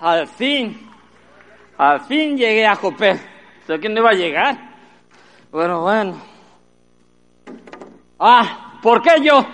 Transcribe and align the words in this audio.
al 0.00 0.26
fin, 0.26 0.88
al 1.78 2.00
fin 2.02 2.36
llegué 2.36 2.66
a 2.66 2.76
Jopé. 2.76 3.20
Sé 3.66 3.80
que 3.80 3.88
no 3.88 4.00
iba 4.00 4.10
a 4.10 4.14
llegar. 4.14 4.58
Pero 5.50 5.82
bueno. 5.82 6.20
Ah, 8.18 8.78
¿por 8.82 9.02
qué 9.02 9.22
yo? 9.22 9.44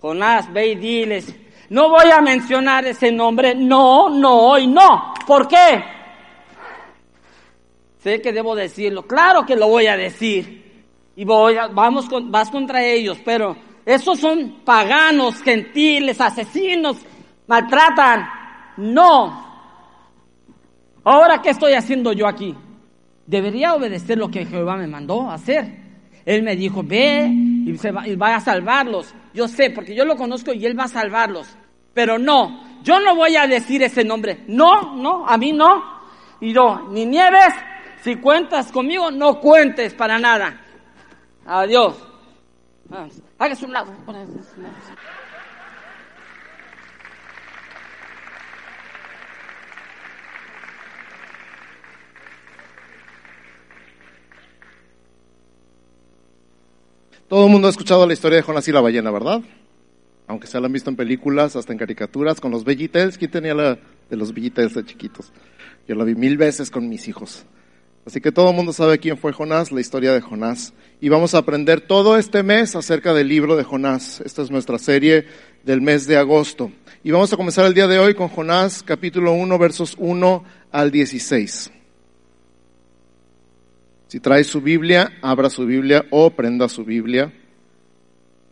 Jonás, 0.00 0.52
ve 0.52 0.68
y 0.68 0.74
diles. 0.76 1.34
No 1.70 1.88
voy 1.88 2.10
a 2.10 2.20
mencionar 2.20 2.86
ese 2.86 3.10
nombre. 3.10 3.54
No, 3.54 4.08
no 4.08 4.58
y 4.58 4.66
no. 4.66 5.14
¿Por 5.26 5.48
qué? 5.48 5.82
Sé 7.98 8.20
que 8.20 8.32
debo 8.32 8.54
decirlo. 8.54 9.06
Claro 9.06 9.46
que 9.46 9.56
lo 9.56 9.68
voy 9.68 9.86
a 9.86 9.96
decir. 9.96 10.84
Y 11.16 11.24
voy 11.24 11.56
a, 11.56 11.68
vamos 11.68 12.08
con, 12.08 12.30
vas 12.30 12.50
contra 12.50 12.84
ellos, 12.84 13.18
pero 13.24 13.56
esos 13.86 14.18
son 14.18 14.62
paganos, 14.64 15.40
gentiles, 15.42 16.20
asesinos, 16.20 16.98
maltratan. 17.46 18.28
No. 18.76 19.54
Ahora, 21.04 21.40
¿qué 21.42 21.50
estoy 21.50 21.74
haciendo 21.74 22.12
yo 22.12 22.26
aquí? 22.26 22.54
Debería 23.26 23.74
obedecer 23.74 24.18
lo 24.18 24.28
que 24.28 24.46
Jehová 24.46 24.76
me 24.76 24.86
mandó 24.86 25.30
hacer. 25.30 25.84
Él 26.24 26.42
me 26.42 26.56
dijo, 26.56 26.82
ve 26.82 27.26
y, 27.26 27.76
se 27.76 27.90
va, 27.90 28.34
a 28.34 28.40
salvarlos. 28.40 29.14
Yo 29.34 29.46
sé, 29.48 29.70
porque 29.70 29.94
yo 29.94 30.04
lo 30.04 30.16
conozco 30.16 30.52
y 30.52 30.64
Él 30.64 30.78
va 30.78 30.84
a 30.84 30.88
salvarlos. 30.88 31.46
Pero 31.92 32.18
no, 32.18 32.80
yo 32.82 32.98
no 33.00 33.14
voy 33.14 33.36
a 33.36 33.46
decir 33.46 33.82
ese 33.82 34.04
nombre. 34.04 34.44
No, 34.48 34.96
no, 34.96 35.26
a 35.26 35.36
mí 35.36 35.52
no. 35.52 35.82
Y 36.40 36.52
yo, 36.52 36.88
ni 36.90 37.06
nieves, 37.06 37.54
si 38.02 38.16
cuentas 38.16 38.72
conmigo, 38.72 39.10
no 39.10 39.40
cuentes 39.40 39.94
para 39.94 40.18
nada. 40.18 40.60
Adiós. 41.46 41.96
Hágase 43.38 43.66
un 43.66 43.72
lado. 43.72 43.92
Todo 57.34 57.46
el 57.46 57.50
mundo 57.50 57.66
ha 57.66 57.70
escuchado 57.72 58.06
la 58.06 58.12
historia 58.12 58.36
de 58.36 58.42
Jonás 58.42 58.68
y 58.68 58.70
la 58.70 58.80
ballena, 58.80 59.10
¿verdad? 59.10 59.42
Aunque 60.28 60.46
se 60.46 60.60
la 60.60 60.66
han 60.66 60.72
visto 60.72 60.88
en 60.88 60.94
películas, 60.94 61.56
hasta 61.56 61.72
en 61.72 61.80
caricaturas, 61.80 62.40
con 62.40 62.52
los 62.52 62.62
Veggietales. 62.62 63.18
¿Quién 63.18 63.32
tenía 63.32 63.54
la 63.54 63.76
de 64.08 64.16
los 64.16 64.32
Veggietales 64.32 64.74
de 64.74 64.84
chiquitos? 64.84 65.32
Yo 65.88 65.96
la 65.96 66.04
vi 66.04 66.14
mil 66.14 66.36
veces 66.36 66.70
con 66.70 66.88
mis 66.88 67.08
hijos. 67.08 67.44
Así 68.06 68.20
que 68.20 68.30
todo 68.30 68.50
el 68.50 68.54
mundo 68.54 68.72
sabe 68.72 69.00
quién 69.00 69.18
fue 69.18 69.32
Jonás, 69.32 69.72
la 69.72 69.80
historia 69.80 70.12
de 70.12 70.20
Jonás. 70.20 70.74
Y 71.00 71.08
vamos 71.08 71.34
a 71.34 71.38
aprender 71.38 71.80
todo 71.80 72.18
este 72.18 72.44
mes 72.44 72.76
acerca 72.76 73.12
del 73.12 73.26
libro 73.26 73.56
de 73.56 73.64
Jonás. 73.64 74.20
Esta 74.20 74.42
es 74.42 74.52
nuestra 74.52 74.78
serie 74.78 75.26
del 75.64 75.80
mes 75.80 76.06
de 76.06 76.16
agosto. 76.16 76.70
Y 77.02 77.10
vamos 77.10 77.32
a 77.32 77.36
comenzar 77.36 77.66
el 77.66 77.74
día 77.74 77.88
de 77.88 77.98
hoy 77.98 78.14
con 78.14 78.28
Jonás 78.28 78.84
capítulo 78.84 79.32
1 79.32 79.58
versos 79.58 79.96
1 79.98 80.44
al 80.70 80.92
16. 80.92 81.72
Si 84.14 84.20
trae 84.20 84.44
su 84.44 84.60
Biblia, 84.60 85.14
abra 85.22 85.50
su 85.50 85.66
Biblia 85.66 86.06
o 86.10 86.30
prenda 86.30 86.68
su 86.68 86.84
Biblia 86.84 87.32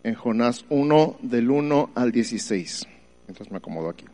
en 0.02 0.14
Jonás 0.16 0.64
1 0.68 1.18
del 1.22 1.48
1 1.52 1.90
al 1.94 2.10
16. 2.10 2.84
Mientras 3.28 3.48
me 3.48 3.58
acomodo 3.58 3.90
aquí. 3.90 4.04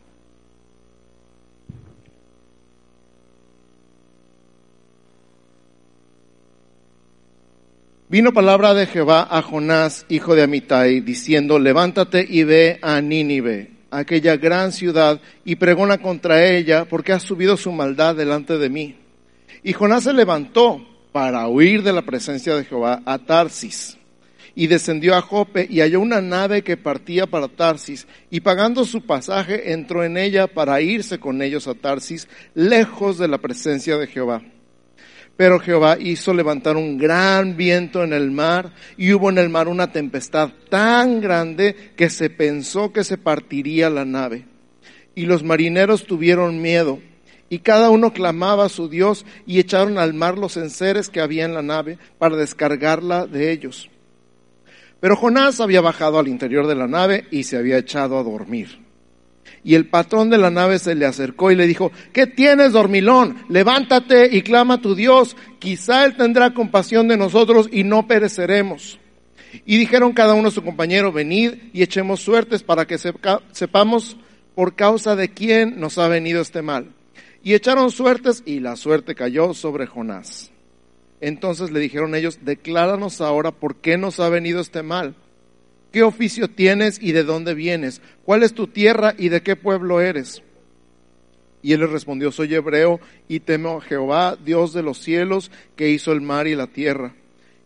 Vino 8.09 8.31
palabra 8.31 8.75
de 8.75 8.85
Jehová 8.85 9.27
a 9.27 9.41
Jonás, 9.41 10.05
hijo 10.07 10.35
de 10.35 10.43
Amitai, 10.43 10.99
diciendo, 10.99 11.57
levántate 11.57 12.23
y 12.29 12.43
ve 12.43 12.77
a 12.83 13.01
Nínive, 13.01 13.71
aquella 13.89 14.37
gran 14.37 14.71
ciudad, 14.71 15.19
y 15.43 15.55
pregona 15.55 15.97
contra 15.97 16.45
ella, 16.45 16.85
porque 16.85 17.11
ha 17.11 17.19
subido 17.19 17.57
su 17.57 17.71
maldad 17.71 18.15
delante 18.15 18.59
de 18.59 18.69
mí. 18.69 18.97
Y 19.63 19.73
Jonás 19.73 20.03
se 20.03 20.13
levantó 20.13 20.88
para 21.11 21.47
huir 21.47 21.83
de 21.83 21.93
la 21.93 22.03
presencia 22.03 22.55
de 22.55 22.65
Jehová 22.65 23.01
a 23.05 23.17
Tarsis, 23.17 23.97
y 24.55 24.67
descendió 24.67 25.15
a 25.15 25.21
Jope, 25.21 25.67
y 25.69 25.79
halló 25.79 25.99
una 25.99 26.21
nave 26.21 26.63
que 26.63 26.77
partía 26.77 27.25
para 27.25 27.47
Tarsis, 27.47 28.07
y 28.29 28.41
pagando 28.41 28.85
su 28.85 29.05
pasaje 29.05 29.71
entró 29.71 30.03
en 30.03 30.17
ella 30.17 30.47
para 30.47 30.81
irse 30.81 31.19
con 31.19 31.41
ellos 31.41 31.67
a 31.67 31.75
Tarsis, 31.75 32.27
lejos 32.53 33.17
de 33.17 33.27
la 33.27 33.37
presencia 33.37 33.97
de 33.97 34.07
Jehová. 34.07 34.41
Pero 35.39 35.57
Jehová 35.61 35.97
hizo 35.97 36.33
levantar 36.33 36.75
un 36.75 36.97
gran 36.97 37.55
viento 37.55 38.03
en 38.03 38.11
el 38.11 38.29
mar 38.29 38.73
y 38.97 39.13
hubo 39.13 39.29
en 39.29 39.37
el 39.37 39.47
mar 39.47 39.69
una 39.69 39.89
tempestad 39.89 40.49
tan 40.69 41.21
grande 41.21 41.93
que 41.95 42.09
se 42.09 42.29
pensó 42.29 42.91
que 42.91 43.05
se 43.05 43.17
partiría 43.17 43.89
la 43.89 44.03
nave. 44.03 44.43
Y 45.15 45.27
los 45.27 45.41
marineros 45.41 46.05
tuvieron 46.05 46.61
miedo 46.61 46.99
y 47.49 47.59
cada 47.59 47.89
uno 47.89 48.13
clamaba 48.13 48.65
a 48.65 48.69
su 48.69 48.89
Dios 48.89 49.25
y 49.45 49.59
echaron 49.59 49.97
al 49.97 50.13
mar 50.13 50.37
los 50.37 50.57
enseres 50.57 51.09
que 51.09 51.21
había 51.21 51.45
en 51.45 51.53
la 51.53 51.61
nave 51.61 51.97
para 52.17 52.35
descargarla 52.35 53.25
de 53.25 53.51
ellos. 53.51 53.89
Pero 54.99 55.15
Jonás 55.15 55.59
había 55.59 55.81
bajado 55.81 56.19
al 56.19 56.27
interior 56.27 56.67
de 56.67 56.75
la 56.75 56.87
nave 56.87 57.25
y 57.31 57.43
se 57.43 57.57
había 57.57 57.77
echado 57.77 58.17
a 58.17 58.23
dormir. 58.23 58.79
Y 59.63 59.75
el 59.75 59.87
patrón 59.87 60.29
de 60.29 60.37
la 60.37 60.51
nave 60.51 60.79
se 60.79 60.95
le 60.95 61.05
acercó 61.05 61.51
y 61.51 61.55
le 61.55 61.67
dijo, 61.67 61.91
¿qué 62.13 62.27
tienes, 62.27 62.73
dormilón? 62.73 63.43
Levántate 63.49 64.35
y 64.35 64.41
clama 64.41 64.75
a 64.75 64.81
tu 64.81 64.95
Dios. 64.95 65.35
Quizá 65.59 66.05
Él 66.05 66.15
tendrá 66.15 66.53
compasión 66.53 67.07
de 67.07 67.17
nosotros 67.17 67.67
y 67.71 67.83
no 67.83 68.07
pereceremos. 68.07 68.99
Y 69.65 69.77
dijeron 69.77 70.13
cada 70.13 70.33
uno 70.33 70.49
a 70.49 70.51
su 70.51 70.63
compañero, 70.63 71.11
venid 71.11 71.55
y 71.73 71.81
echemos 71.81 72.21
suertes 72.21 72.63
para 72.63 72.85
que 72.85 72.97
sepamos 72.97 74.17
por 74.53 74.75
causa 74.75 75.15
de 75.15 75.29
quién 75.29 75.79
nos 75.79 75.97
ha 75.97 76.07
venido 76.07 76.41
este 76.41 76.61
mal. 76.61 76.93
Y 77.43 77.53
echaron 77.53 77.91
suertes 77.91 78.43
y 78.45 78.59
la 78.59 78.75
suerte 78.75 79.15
cayó 79.15 79.53
sobre 79.53 79.87
Jonás. 79.87 80.51
Entonces 81.21 81.71
le 81.71 81.79
dijeron 81.79 82.15
ellos, 82.15 82.39
decláranos 82.43 83.21
ahora 83.21 83.51
por 83.51 83.77
qué 83.77 83.97
nos 83.97 84.19
ha 84.19 84.29
venido 84.29 84.61
este 84.61 84.83
mal. 84.83 85.15
¿Qué 85.91 86.03
oficio 86.03 86.47
tienes 86.47 87.01
y 87.01 87.13
de 87.13 87.23
dónde 87.23 87.53
vienes? 87.53 88.01
¿Cuál 88.23 88.43
es 88.43 88.53
tu 88.53 88.67
tierra 88.67 89.15
y 89.17 89.29
de 89.29 89.41
qué 89.41 89.55
pueblo 89.55 90.01
eres? 90.01 90.43
Y 91.61 91.73
él 91.73 91.81
les 91.81 91.89
respondió, 91.89 92.31
soy 92.31 92.53
hebreo 92.53 92.99
y 93.27 93.41
temo 93.41 93.77
a 93.77 93.81
Jehová, 93.81 94.37
Dios 94.37 94.71
de 94.71 94.83
los 94.83 94.99
cielos, 94.99 95.51
que 95.75 95.89
hizo 95.89 96.11
el 96.11 96.21
mar 96.21 96.47
y 96.47 96.55
la 96.55 96.67
tierra. 96.67 97.15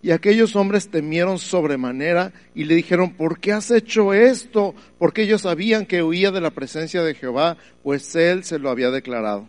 Y 0.02 0.12
aquellos 0.12 0.56
hombres 0.56 0.90
temieron 0.90 1.38
sobremanera 1.38 2.34
y 2.56 2.64
le 2.64 2.76
dijeron, 2.76 3.14
¿por 3.14 3.40
qué 3.40 3.54
has 3.54 3.72
hecho 3.72 4.14
esto? 4.14 4.74
Porque 4.98 5.24
ellos 5.24 5.42
sabían 5.42 5.86
que 5.86 6.04
huía 6.04 6.32
de 6.32 6.42
la 6.42 6.52
presencia 6.52 7.04
de 7.04 7.16
Jehová, 7.16 7.58
pues 7.84 8.16
él 8.16 8.44
se 8.44 8.60
lo 8.60 8.70
había 8.70 8.90
declarado. 8.90 9.48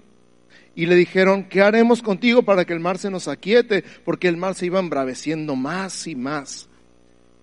Y 0.76 0.86
le 0.86 0.96
dijeron, 0.96 1.44
¿qué 1.44 1.62
haremos 1.62 2.02
contigo 2.02 2.42
para 2.42 2.64
que 2.64 2.72
el 2.72 2.80
mar 2.80 2.98
se 2.98 3.10
nos 3.10 3.28
aquiete? 3.28 3.84
Porque 4.04 4.28
el 4.28 4.36
mar 4.36 4.54
se 4.54 4.66
iba 4.66 4.80
embraveciendo 4.80 5.54
más 5.54 6.06
y 6.06 6.16
más. 6.16 6.68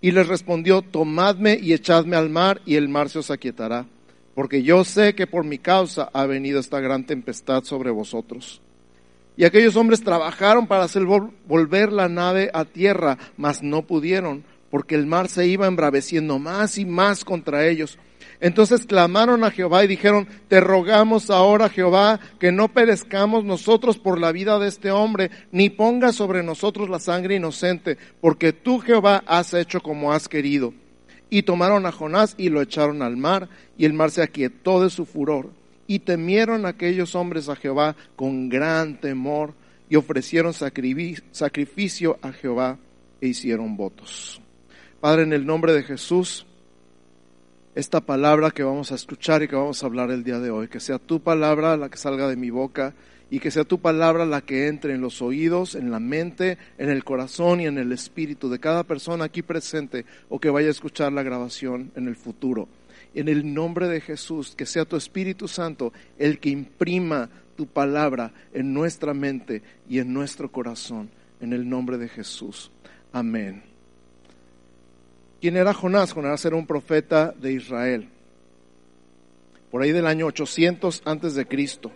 Y 0.02 0.12
les 0.12 0.28
respondió, 0.28 0.81
tomadme 0.81 1.58
y 1.62 1.74
echadme 1.74 2.16
al 2.16 2.30
mar 2.30 2.62
y 2.66 2.75
el 2.75 2.90
mar 2.90 3.09
se 3.09 3.19
os 3.19 3.30
aquietará, 3.30 3.86
porque 4.34 4.64
yo 4.64 4.84
sé 4.84 5.14
que 5.14 5.28
por 5.28 5.46
mi 5.46 5.59
causa 5.59 6.09
ha 6.12 6.25
venido 6.25 6.59
esta 6.59 6.80
gran 6.80 7.06
tempestad 7.06 7.64
sobre 7.64 7.92
vosotros. 7.92 8.62
Y 9.38 9.46
aquellos 9.46 9.75
hombres 9.75 10.03
trabajaron 10.03 10.68
para 10.68 10.84
hacer 10.84 11.03
volver 11.06 11.92
la 11.92 12.09
nave 12.09 12.50
a 12.53 12.66
tierra, 12.66 13.18
mas 13.38 13.63
no 13.63 13.84
pudieron, 13.84 14.44
porque 14.69 14.96
el 14.96 15.06
mar 15.06 15.30
se 15.30 15.48
iba 15.48 15.68
embraveciendo 15.68 16.40
más 16.40 16.78
y 16.78 16.86
más 16.86 17.24
contra 17.24 17.68
ellos. 17.68 17.98
Entonces 18.41 18.88
clamaron 18.88 19.44
a 19.44 19.52
Jehová 19.52 19.84
y 19.84 19.88
dijeron, 19.88 20.28
te 20.47 20.59
rogamos 20.59 21.29
ahora, 21.29 21.69
Jehová, 21.69 22.19
que 22.40 22.52
no 22.52 22.74
perezcamos 22.74 23.46
nosotros 23.46 24.00
por 24.00 24.19
la 24.19 24.31
vida 24.31 24.57
de 24.57 24.68
este 24.68 24.90
hombre, 24.90 25.29
ni 25.52 25.69
pongas 25.69 26.16
sobre 26.16 26.41
nosotros 26.41 26.90
la 26.90 27.00
sangre 27.00 27.35
inocente, 27.35 28.00
porque 28.19 28.51
tú, 28.51 28.80
Jehová, 28.80 29.24
has 29.28 29.53
hecho 29.53 29.80
como 29.80 30.12
has 30.12 30.28
querido. 30.28 30.74
Y 31.30 31.44
tomaron 31.44 31.85
a 31.85 31.91
Jonás 31.91 32.34
y 32.35 32.50
lo 32.50 32.63
echaron 32.63 33.03
al 33.03 33.16
mar, 33.16 33.47
y 33.78 33.85
el 33.85 33.94
mar 33.94 34.09
se 34.09 34.24
aquietó 34.24 34.84
de 34.84 34.90
su 34.90 35.06
furor. 35.06 35.51
Y 35.85 36.00
temieron 36.00 36.66
aquellos 36.66 37.13
hombres 37.13 37.48
a 37.48 37.56
Jehová 37.56 37.95
con 38.15 38.50
gran 38.50 39.00
temor, 39.00 39.54
y 39.88 39.98
ofrecieron 39.98 40.54
sacrificio 40.54 42.18
a 42.24 42.31
Jehová 42.31 42.80
e 43.19 43.27
hicieron 43.27 43.77
votos. 43.77 44.42
Padre, 45.00 45.24
en 45.24 45.33
el 45.33 45.45
nombre 45.45 45.74
de 45.74 45.83
Jesús, 45.83 46.48
esta 47.73 48.01
palabra 48.01 48.51
que 48.51 48.63
vamos 48.63 48.91
a 48.91 48.95
escuchar 48.95 49.44
y 49.44 49.47
que 49.47 49.56
vamos 49.56 49.81
a 49.81 49.85
hablar 49.85 50.12
el 50.12 50.23
día 50.23 50.39
de 50.39 50.51
hoy. 50.51 50.68
Que 50.68 50.79
sea 50.79 51.00
tu 51.00 51.21
palabra 51.21 51.77
la 51.77 51.89
que 51.89 51.97
salga 51.97 52.27
de 52.27 52.35
mi 52.35 52.50
boca 52.50 52.94
y 53.29 53.39
que 53.39 53.50
sea 53.50 53.63
tu 53.63 53.79
palabra 53.79 54.25
la 54.25 54.41
que 54.41 54.68
entre 54.68 54.94
en 54.94 55.01
los 55.01 55.21
oídos, 55.21 55.75
en 55.75 55.89
la 55.89 56.00
mente, 56.00 56.57
en 56.77 56.89
el 56.89 57.03
corazón 57.03 57.62
y 57.62 57.65
en 57.65 57.77
el 57.77 57.94
espíritu 57.94 58.50
de 58.50 58.59
cada 58.59 58.83
persona 58.83 59.25
aquí 59.25 59.41
presente 59.41 60.06
o 60.27 60.39
que 60.39 60.50
vaya 60.50 60.68
a 60.68 60.71
escuchar 60.71 61.13
la 61.13 61.23
grabación 61.23 61.91
en 61.95 62.07
el 62.07 62.18
futuro. 62.18 62.68
En 63.13 63.29
el 63.29 63.53
nombre 63.53 63.88
de 63.88 64.01
Jesús, 64.01 64.53
que 64.56 64.65
sea 64.65 64.85
tu 64.85 64.95
Espíritu 64.95 65.47
Santo 65.47 65.91
el 66.17 66.39
que 66.39 66.50
imprima 66.50 67.29
tu 67.56 67.67
palabra 67.67 68.33
en 68.53 68.74
nuestra 68.74 69.13
mente 69.13 69.62
y 69.89 70.00
en 70.00 70.13
nuestro 70.13 70.51
corazón. 70.51 71.09
En 71.39 71.53
el 71.53 71.67
nombre 71.67 71.97
de 71.97 72.07
Jesús. 72.07 72.71
Amén. 73.12 73.70
¿Quién 75.41 75.57
era 75.57 75.73
Jonás? 75.73 76.13
Jonás 76.13 76.45
era 76.45 76.55
un 76.55 76.67
profeta 76.67 77.33
de 77.35 77.53
Israel. 77.53 78.07
por 79.71 79.81
ahí 79.81 79.91
del 79.91 80.05
año 80.05 80.25
800 80.27 81.01
antes 81.05 81.33
de 81.33 81.47
Cristo. 81.47 81.91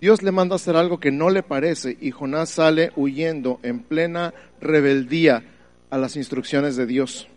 Dios 0.00 0.22
le 0.22 0.32
manda 0.32 0.56
hacer 0.56 0.76
algo 0.76 0.98
que 0.98 1.10
no 1.10 1.28
le 1.28 1.42
parece 1.42 1.96
y 2.00 2.10
Jonás 2.10 2.48
sale 2.48 2.90
huyendo 2.96 3.60
en 3.62 3.80
plena 3.80 4.32
rebeldía 4.58 5.44
a 5.90 5.98
las 5.98 6.16
instrucciones 6.16 6.74
de 6.76 6.86
Dios. 6.86 7.28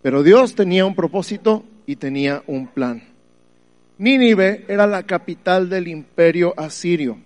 Pero 0.00 0.22
Dios 0.22 0.54
tenía 0.54 0.86
un 0.86 0.94
propósito 0.94 1.62
y 1.86 1.96
tenía 1.96 2.42
un 2.46 2.68
plan. 2.68 3.02
Nínive 3.98 4.64
era 4.66 4.86
la 4.86 5.02
capital 5.02 5.68
del 5.68 5.88
imperio 5.88 6.54
asirio. 6.56 7.18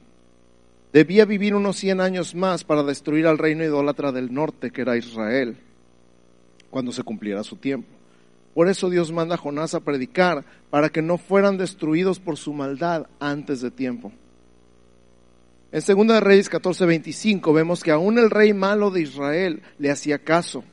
Debía 0.92 1.25
vivir 1.25 1.54
unos 1.54 1.76
100 1.76 2.00
años 2.00 2.34
más 2.34 2.64
para 2.64 2.82
destruir 2.82 3.26
al 3.28 3.38
reino 3.38 3.62
idólatra 3.62 4.10
del 4.10 4.34
norte, 4.34 4.70
que 4.70 4.82
era 4.82 4.96
Israel, 4.96 5.56
cuando 6.70 6.93
se 6.93 7.03
cumpliera 7.03 7.44
su 7.44 7.56
tiempo. 7.56 7.88
Por 8.55 8.69
eso 8.69 8.91
Dios 8.91 9.12
manda 9.12 9.37
a 9.37 9.38
Jonás 9.38 9.75
a 9.75 9.81
predicar, 9.81 10.44
para 10.70 10.88
que 10.88 11.03
no 11.03 11.17
fueran 11.17 11.56
destruidos 11.56 12.19
por 12.19 12.37
su 12.37 12.53
maldad 12.53 13.06
antes 13.20 13.61
de 13.61 13.70
tiempo. 13.70 14.12
En 15.70 15.81
2 15.81 16.20
Reyes 16.20 16.50
14:25 16.50 17.53
vemos 17.53 17.82
que 17.82 17.91
aún 17.91 18.19
el 18.19 18.31
rey 18.31 18.55
malo 18.55 18.91
de 18.91 19.03
Israel 19.03 19.62
le 19.79 19.91
hacía 19.91 20.19
caso. 20.19 20.65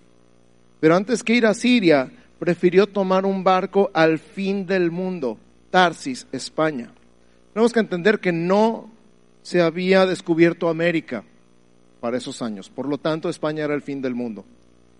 Pero 0.79 0.95
antes 0.95 1.23
que 1.23 1.35
ir 1.35 1.45
a 1.45 1.53
Siria, 1.53 2.11
prefirió 2.39 2.87
tomar 2.87 3.25
un 3.25 3.43
barco 3.43 3.91
al 3.93 4.19
fin 4.19 4.65
del 4.65 4.91
mundo, 4.91 5.37
Tarsis, 5.69 6.27
España. 6.31 6.91
Tenemos 7.53 7.73
que 7.73 7.79
entender 7.79 8.19
que 8.19 8.31
no 8.31 8.89
se 9.41 9.61
había 9.61 10.05
descubierto 10.05 10.69
América 10.69 11.23
para 11.99 12.17
esos 12.17 12.41
años. 12.41 12.69
Por 12.69 12.87
lo 12.87 12.97
tanto, 12.97 13.29
España 13.29 13.63
era 13.63 13.75
el 13.75 13.81
fin 13.81 14.01
del 14.01 14.15
mundo. 14.15 14.45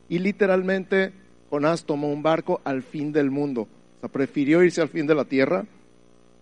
Y 0.09 0.19
literalmente 0.19 1.13
Jonás 1.49 1.85
tomó 1.85 2.11
un 2.11 2.23
barco 2.23 2.61
al 2.63 2.83
fin 2.83 3.11
del 3.11 3.31
mundo. 3.31 3.61
O 3.61 3.99
sea, 4.01 4.09
prefirió 4.09 4.63
irse 4.63 4.81
al 4.81 4.89
fin 4.89 5.07
de 5.07 5.15
la 5.15 5.25
tierra 5.25 5.65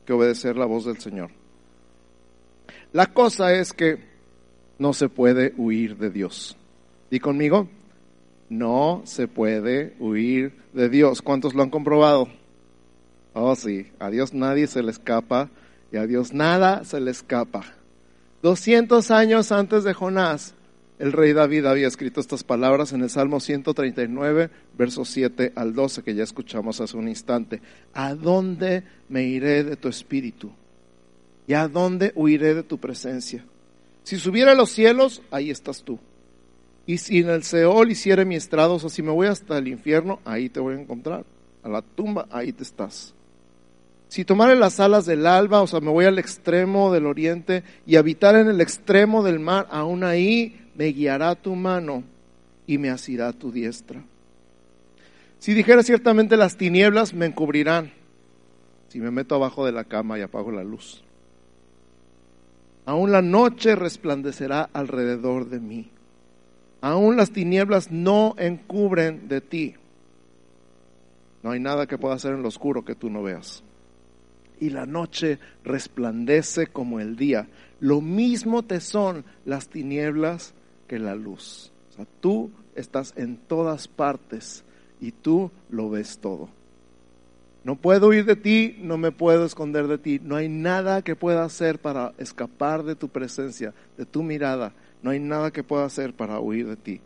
que 0.05 0.13
obedecer 0.13 0.57
la 0.57 0.65
voz 0.65 0.85
del 0.85 0.99
Señor. 0.99 1.31
La 2.91 3.07
cosa 3.07 3.53
es 3.53 3.73
que 3.73 3.99
no 4.77 4.93
se 4.93 5.09
puede 5.09 5.53
huir 5.57 5.97
de 5.97 6.09
Dios. 6.09 6.57
¿Y 7.09 7.19
conmigo? 7.19 7.69
No 8.49 9.01
se 9.05 9.27
puede 9.27 9.95
huir 9.99 10.53
de 10.73 10.89
Dios. 10.89 11.21
¿Cuántos 11.21 11.53
lo 11.53 11.63
han 11.63 11.69
comprobado? 11.69 12.27
Oh, 13.33 13.55
sí, 13.55 13.91
a 13.99 14.09
Dios 14.09 14.33
nadie 14.33 14.67
se 14.67 14.83
le 14.83 14.91
escapa 14.91 15.49
y 15.91 15.97
a 15.97 16.05
Dios 16.05 16.33
nada 16.33 16.83
se 16.83 16.99
le 16.99 17.11
escapa. 17.11 17.63
200 18.43 19.09
años 19.09 19.51
antes 19.51 19.83
de 19.83 19.93
Jonás, 19.93 20.53
el 20.99 21.11
rey 21.11 21.33
David 21.33 21.65
había 21.65 21.87
escrito 21.87 22.19
estas 22.19 22.43
palabras 22.43 22.93
en 22.93 23.01
el 23.01 23.09
Salmo 23.09 23.39
139, 23.39 24.49
versos 24.77 25.09
7 25.09 25.53
al 25.55 25.73
12, 25.73 26.03
que 26.03 26.15
ya 26.15 26.23
escuchamos 26.23 26.79
hace 26.81 26.97
un 26.97 27.07
instante. 27.07 27.61
¿A 27.93 28.13
dónde 28.13 28.83
me 29.09 29.23
iré 29.23 29.63
de 29.63 29.75
tu 29.75 29.87
espíritu? 29.87 30.51
¿Y 31.47 31.53
a 31.53 31.67
dónde 31.67 32.13
huiré 32.15 32.53
de 32.53 32.63
tu 32.63 32.77
presencia? 32.77 33.43
Si 34.03 34.17
subiera 34.17 34.51
a 34.51 34.55
los 34.55 34.69
cielos, 34.69 35.21
ahí 35.31 35.49
estás 35.49 35.83
tú. 35.83 35.99
Y 36.85 36.97
si 36.97 37.19
en 37.19 37.29
el 37.29 37.43
Seol 37.43 37.91
hiciere 37.91 38.25
mi 38.25 38.35
estrado, 38.35 38.75
o 38.75 38.89
si 38.89 39.01
me 39.01 39.11
voy 39.11 39.27
hasta 39.27 39.57
el 39.57 39.67
infierno, 39.67 40.19
ahí 40.25 40.49
te 40.49 40.59
voy 40.59 40.75
a 40.75 40.81
encontrar. 40.81 41.25
A 41.63 41.69
la 41.69 41.81
tumba, 41.81 42.27
ahí 42.29 42.51
te 42.51 42.63
estás. 42.63 43.13
Si 44.09 44.25
tomare 44.25 44.55
las 44.55 44.79
alas 44.79 45.05
del 45.05 45.25
alba, 45.25 45.61
o 45.61 45.67
sea, 45.67 45.79
me 45.79 45.89
voy 45.89 46.05
al 46.05 46.19
extremo 46.19 46.93
del 46.93 47.07
oriente 47.07 47.63
y 47.87 47.95
habitar 47.95 48.35
en 48.35 48.47
el 48.47 48.61
extremo 48.61 49.23
del 49.23 49.39
mar, 49.39 49.67
aún 49.71 50.03
ahí 50.03 50.62
me 50.75 50.87
guiará 50.87 51.35
tu 51.35 51.55
mano 51.55 52.03
y 52.67 52.77
me 52.77 52.89
asirá 52.89 53.33
tu 53.33 53.51
diestra. 53.51 54.03
Si 55.39 55.53
dijera 55.53 55.83
ciertamente 55.83 56.37
las 56.37 56.57
tinieblas 56.57 57.13
me 57.13 57.25
encubrirán, 57.25 57.91
si 58.87 58.99
me 58.99 59.11
meto 59.11 59.35
abajo 59.35 59.65
de 59.65 59.71
la 59.71 59.83
cama 59.83 60.17
y 60.17 60.21
apago 60.21 60.51
la 60.51 60.63
luz. 60.63 61.03
Aún 62.85 63.11
la 63.11 63.21
noche 63.21 63.75
resplandecerá 63.75 64.69
alrededor 64.73 65.49
de 65.49 65.59
mí. 65.59 65.89
Aún 66.81 67.15
las 67.15 67.31
tinieblas 67.31 67.91
no 67.91 68.35
encubren 68.37 69.27
de 69.27 69.41
ti. 69.41 69.75
No 71.41 71.51
hay 71.51 71.59
nada 71.59 71.87
que 71.87 71.97
pueda 71.97 72.15
hacer 72.15 72.33
en 72.33 72.41
lo 72.41 72.49
oscuro 72.49 72.83
que 72.83 72.95
tú 72.95 73.09
no 73.09 73.23
veas 73.23 73.63
y 74.63 74.69
la 74.69 74.85
noche 74.85 75.39
resplandece 75.65 76.67
como 76.67 77.01
el 77.01 77.17
día. 77.17 77.49
Lo 77.81 77.99
mismo 77.99 78.63
te 78.63 78.79
son 78.79 79.25
las 79.43 79.67
tinieblas 79.67 80.53
la 80.99 81.15
luz. 81.15 81.71
O 81.91 81.95
sea, 81.95 82.07
tú 82.19 82.51
estás 82.75 83.13
en 83.17 83.37
todas 83.37 83.87
partes 83.87 84.63
y 84.99 85.11
tú 85.11 85.51
lo 85.69 85.89
ves 85.89 86.17
todo. 86.19 86.49
No 87.63 87.77
puedo 87.77 88.09
huir 88.09 88.25
de 88.25 88.35
ti, 88.35 88.75
no 88.79 88.97
me 88.97 89.11
puedo 89.11 89.45
esconder 89.45 89.87
de 89.87 89.97
ti. 89.97 90.19
No 90.21 90.35
hay 90.35 90.49
nada 90.49 91.01
que 91.01 91.15
pueda 91.15 91.45
hacer 91.45 91.79
para 91.79 92.13
escapar 92.17 92.83
de 92.83 92.95
tu 92.95 93.07
presencia, 93.07 93.73
de 93.97 94.05
tu 94.05 94.21
mirada. 94.21 94.73
No 95.01 95.11
hay 95.11 95.19
nada 95.19 95.51
que 95.51 95.63
pueda 95.63 95.85
hacer 95.85 96.13
para 96.13 96.39
huir 96.39 96.67
de 96.67 96.75
ti. 96.75 97.01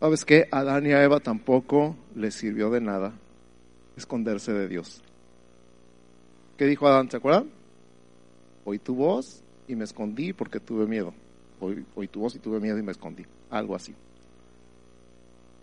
¿Sabes 0.00 0.24
qué? 0.24 0.48
Adán 0.50 0.86
y 0.86 0.92
a 0.92 1.02
Eva 1.02 1.20
tampoco 1.20 1.96
les 2.14 2.34
sirvió 2.34 2.70
de 2.70 2.80
nada 2.80 3.12
esconderse 3.96 4.52
de 4.52 4.68
Dios. 4.68 5.02
¿Qué 6.56 6.66
dijo 6.66 6.86
Adán? 6.86 7.10
¿Se 7.10 7.16
acuerdan? 7.16 7.50
Oí 8.64 8.78
tu 8.78 8.94
voz 8.94 9.42
y 9.68 9.76
me 9.76 9.84
escondí 9.84 10.32
porque 10.32 10.60
tuve 10.60 10.86
miedo. 10.86 11.12
Oí, 11.64 11.84
oí, 11.94 12.08
tu 12.08 12.20
voz 12.20 12.34
y 12.34 12.38
tuve 12.38 12.60
miedo 12.60 12.78
y 12.78 12.82
me 12.82 12.92
escondí. 12.92 13.24
Algo 13.50 13.74
así. 13.74 13.94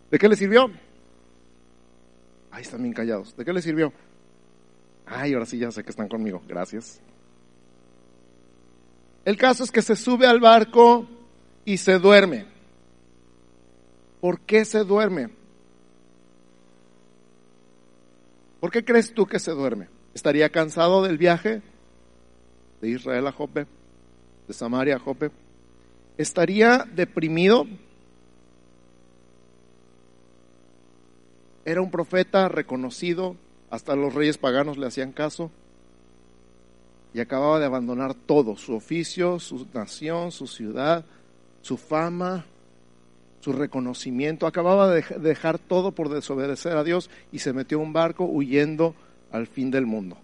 ¿De 0.09 0.17
qué 0.17 0.27
le 0.27 0.35
sirvió? 0.35 0.69
Ahí 2.49 2.63
están 2.63 2.81
bien 2.81 2.93
callados. 2.93 3.35
¿De 3.37 3.45
qué 3.45 3.53
le 3.53 3.61
sirvió? 3.61 3.93
Ay, 5.05 5.33
ahora 5.33 5.45
sí 5.45 5.57
ya 5.57 5.71
sé 5.71 5.83
que 5.83 5.91
están 5.91 6.07
conmigo. 6.07 6.41
Gracias. 6.47 6.99
El 9.23 9.37
caso 9.37 9.63
es 9.63 9.71
que 9.71 9.81
se 9.81 9.95
sube 9.95 10.25
al 10.25 10.39
barco 10.39 11.07
y 11.63 11.77
se 11.77 11.99
duerme. 11.99 12.45
¿Por 14.19 14.41
qué 14.41 14.65
se 14.65 14.83
duerme? 14.83 15.29
¿Por 18.59 18.71
qué 18.71 18.83
crees 18.83 19.13
tú 19.13 19.25
que 19.25 19.39
se 19.39 19.51
duerme? 19.51 19.87
¿Estaría 20.13 20.49
cansado 20.49 21.03
del 21.03 21.17
viaje 21.17 21.61
de 22.81 22.89
Israel 22.89 23.27
a 23.27 23.31
Jope, 23.31 23.65
de 24.47 24.53
Samaria 24.53 24.95
a 24.95 24.99
Jope? 24.99 25.31
¿Estaría 26.21 26.87
deprimido? 26.93 27.65
Era 31.65 31.81
un 31.81 31.89
profeta 31.89 32.47
reconocido, 32.47 33.35
hasta 33.71 33.95
los 33.95 34.13
reyes 34.13 34.37
paganos 34.37 34.77
le 34.77 34.85
hacían 34.85 35.13
caso, 35.13 35.49
y 37.15 37.21
acababa 37.21 37.57
de 37.57 37.65
abandonar 37.65 38.13
todo, 38.13 38.55
su 38.55 38.75
oficio, 38.75 39.39
su 39.39 39.65
nación, 39.73 40.31
su 40.31 40.45
ciudad, 40.45 41.05
su 41.63 41.77
fama, 41.77 42.45
su 43.39 43.51
reconocimiento, 43.51 44.45
acababa 44.45 44.89
de 44.93 45.03
dejar 45.17 45.57
todo 45.57 45.91
por 45.91 46.09
desobedecer 46.09 46.77
a 46.77 46.83
Dios 46.83 47.09
y 47.31 47.39
se 47.39 47.51
metió 47.51 47.79
a 47.79 47.81
un 47.81 47.93
barco 47.93 48.25
huyendo 48.25 48.93
al 49.31 49.47
fin 49.47 49.71
del 49.71 49.87
mundo. 49.87 50.17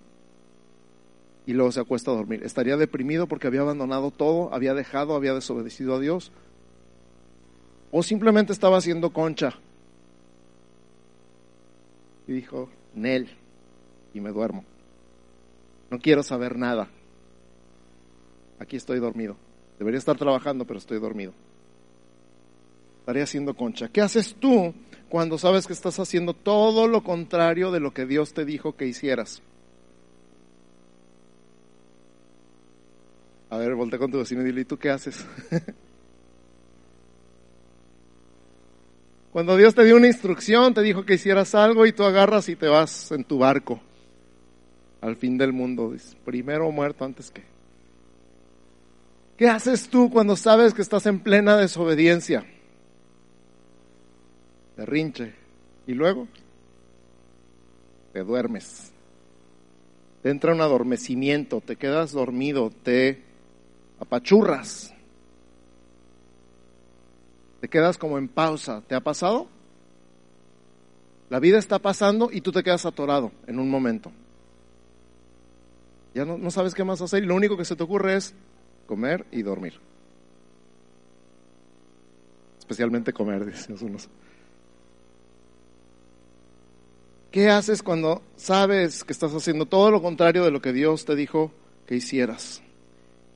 Y 1.47 1.53
luego 1.53 1.71
se 1.71 1.79
acuesta 1.79 2.11
a 2.11 2.13
dormir. 2.13 2.43
Estaría 2.43 2.77
deprimido 2.77 3.25
porque 3.25 3.47
había 3.47 3.61
abandonado 3.61 4.11
todo, 4.11 4.53
había 4.53 4.75
dejado, 4.75 5.15
había 5.15 5.33
desobedecido 5.33 5.95
a 5.95 5.99
Dios. 5.99 6.31
O 7.89 8.03
simplemente 8.03 8.53
estaba 8.53 8.77
haciendo 8.77 9.11
concha. 9.11 9.55
Y 12.27 12.33
dijo, 12.33 12.69
Nel, 12.93 13.29
y 14.13 14.19
me 14.19 14.31
duermo. 14.31 14.63
No 15.89 15.97
quiero 15.97 16.21
saber 16.21 16.55
nada. 16.55 16.89
Aquí 18.59 18.75
estoy 18.75 18.99
dormido. 18.99 19.35
Debería 19.79 19.97
estar 19.97 20.17
trabajando, 20.17 20.65
pero 20.65 20.77
estoy 20.77 20.99
dormido. 20.99 21.33
Estaría 22.99 23.23
haciendo 23.23 23.55
concha. 23.55 23.87
¿Qué 23.87 24.01
haces 24.01 24.35
tú 24.37 24.73
cuando 25.09 25.37
sabes 25.37 25.67
que 25.67 25.73
estás 25.73 25.99
haciendo 25.99 26.33
todo 26.33 26.87
lo 26.87 27.03
contrario 27.03 27.71
de 27.71 27.79
lo 27.79 27.93
que 27.93 28.05
Dios 28.05 28.33
te 28.33 28.45
dijo 28.45 28.75
que 28.75 28.87
hicieras. 28.87 29.41
A 33.49 33.57
ver, 33.57 33.75
voltea 33.75 33.99
con 33.99 34.11
tu 34.11 34.17
vecino 34.17 34.41
y 34.41 34.45
dile, 34.45 34.61
¿y 34.61 34.65
tú 34.65 34.77
qué 34.77 34.89
haces? 34.89 35.25
Cuando 39.31 39.55
Dios 39.55 39.75
te 39.75 39.83
dio 39.83 39.95
una 39.95 40.07
instrucción, 40.07 40.73
te 40.73 40.81
dijo 40.81 41.05
que 41.05 41.13
hicieras 41.13 41.53
algo 41.55 41.85
y 41.85 41.91
tú 41.91 42.03
agarras 42.03 42.49
y 42.49 42.55
te 42.55 42.67
vas 42.67 43.11
en 43.11 43.23
tu 43.23 43.37
barco 43.37 43.79
al 45.01 45.15
fin 45.15 45.37
del 45.37 45.53
mundo. 45.53 45.95
Primero 46.25 46.71
muerto 46.71 47.05
antes 47.05 47.29
que. 47.29 47.43
¿Qué 49.37 49.47
haces 49.47 49.89
tú 49.89 50.09
cuando 50.09 50.35
sabes 50.35 50.73
que 50.73 50.81
estás 50.81 51.05
en 51.05 51.19
plena 51.19 51.55
desobediencia? 51.55 52.45
rinche 54.75 55.33
Y 55.85 55.93
luego 55.93 56.27
te 58.13 58.23
duermes. 58.23 58.91
Te 60.23 60.31
entra 60.31 60.53
un 60.53 60.61
adormecimiento, 60.61 61.61
te 61.61 61.75
quedas 61.75 62.11
dormido, 62.11 62.71
te 62.71 63.26
apachurras. 63.99 64.93
Te 67.61 67.67
quedas 67.67 67.97
como 67.97 68.17
en 68.17 68.27
pausa. 68.27 68.81
¿Te 68.87 68.95
ha 68.95 69.01
pasado? 69.01 69.47
La 71.29 71.39
vida 71.39 71.57
está 71.57 71.79
pasando 71.79 72.29
y 72.31 72.41
tú 72.41 72.51
te 72.51 72.63
quedas 72.63 72.85
atorado 72.85 73.31
en 73.47 73.59
un 73.59 73.69
momento. 73.69 74.11
Ya 76.13 76.25
no, 76.25 76.37
no 76.37 76.51
sabes 76.51 76.73
qué 76.73 76.83
más 76.83 77.01
hacer 77.01 77.23
y 77.23 77.27
lo 77.27 77.35
único 77.35 77.57
que 77.57 77.65
se 77.65 77.75
te 77.75 77.83
ocurre 77.83 78.15
es 78.15 78.33
comer 78.85 79.25
y 79.31 79.41
dormir. 79.41 79.79
Especialmente 82.59 83.13
comer, 83.13 83.45
dicen 83.51 83.77
unos. 83.81 84.09
¿Qué 87.31 87.49
haces 87.49 87.83
cuando 87.83 88.21
sabes 88.35 89.03
que 89.03 89.13
estás 89.13 89.33
haciendo 89.33 89.65
todo 89.65 89.91
lo 89.91 90.01
contrario 90.01 90.43
de 90.43 90.51
lo 90.51 90.61
que 90.61 90.73
Dios 90.73 91.05
te 91.05 91.15
dijo 91.15 91.51
que 91.85 91.95
hicieras? 91.95 92.63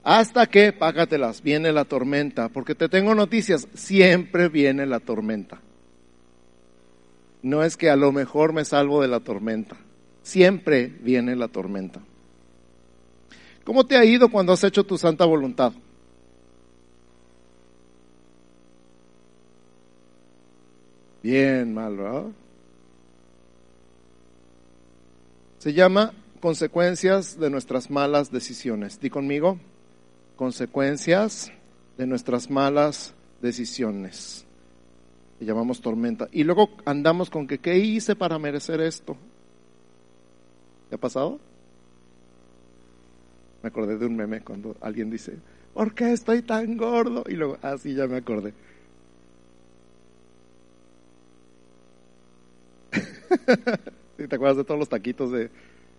Hasta 0.04 0.48
que, 0.48 0.74
págatelas, 0.74 1.44
viene 1.44 1.72
la 1.72 1.86
tormenta, 1.86 2.50
porque 2.50 2.74
te 2.74 2.90
tengo 2.90 3.14
noticias, 3.14 3.68
siempre 3.74 4.50
viene 4.50 4.86
la 4.86 5.00
tormenta. 5.00 5.62
No 7.44 7.64
es 7.64 7.78
que 7.78 7.90
a 7.90 7.96
lo 7.96 8.12
mejor 8.12 8.54
me 8.54 8.66
salvo 8.66 9.02
de 9.02 9.08
la 9.08 9.20
tormenta, 9.20 9.78
siempre 10.24 10.88
viene 10.88 11.36
la 11.36 11.48
tormenta. 11.48 12.02
¿Cómo 13.64 13.86
te 13.86 13.96
ha 13.96 14.04
ido 14.04 14.30
cuando 14.30 14.54
has 14.54 14.64
hecho 14.64 14.84
tu 14.84 14.98
santa 14.98 15.26
voluntad? 15.26 15.74
Bien 21.22 21.72
mal, 21.74 21.96
¿verdad? 21.96 22.26
Se 25.60 25.74
llama 25.74 26.12
consecuencias 26.40 27.40
de 27.40 27.52
nuestras 27.52 27.92
malas 27.92 28.32
decisiones. 28.32 29.00
Di 29.00 29.12
conmigo, 29.12 29.60
consecuencias 30.42 31.52
de 32.00 32.08
nuestras 32.08 32.50
malas 32.50 33.14
decisiones. 33.44 34.44
Le 35.40 35.46
llamamos 35.46 35.82
tormenta. 35.82 36.30
Y 36.32 36.44
luego 36.44 36.72
andamos 36.84 37.30
con 37.30 37.46
que, 37.46 37.60
¿qué 37.60 37.78
hice 37.78 38.16
para 38.16 38.40
merecer 38.40 38.82
esto? 38.82 39.16
¿Te 40.90 40.96
ha 40.96 40.98
pasado? 40.98 41.40
Me 43.62 43.70
acordé 43.70 44.00
de 44.00 44.08
un 44.08 44.16
meme 44.16 44.42
cuando 44.42 44.76
alguien 44.82 45.12
dice, 45.12 45.38
¿por 45.76 45.94
qué 45.94 46.12
estoy 46.12 46.42
tan 46.42 46.76
gordo? 46.76 47.24
Y 47.28 47.34
luego, 47.34 47.60
ah, 47.62 47.78
sí, 47.78 47.94
ya 47.94 48.08
me 48.08 48.18
acordé. 48.18 48.56
¿Te 54.18 54.36
acuerdas 54.36 54.58
de 54.58 54.64
todos 54.64 54.80
los 54.80 54.90
taquitos 54.90 55.32
de 55.32 55.52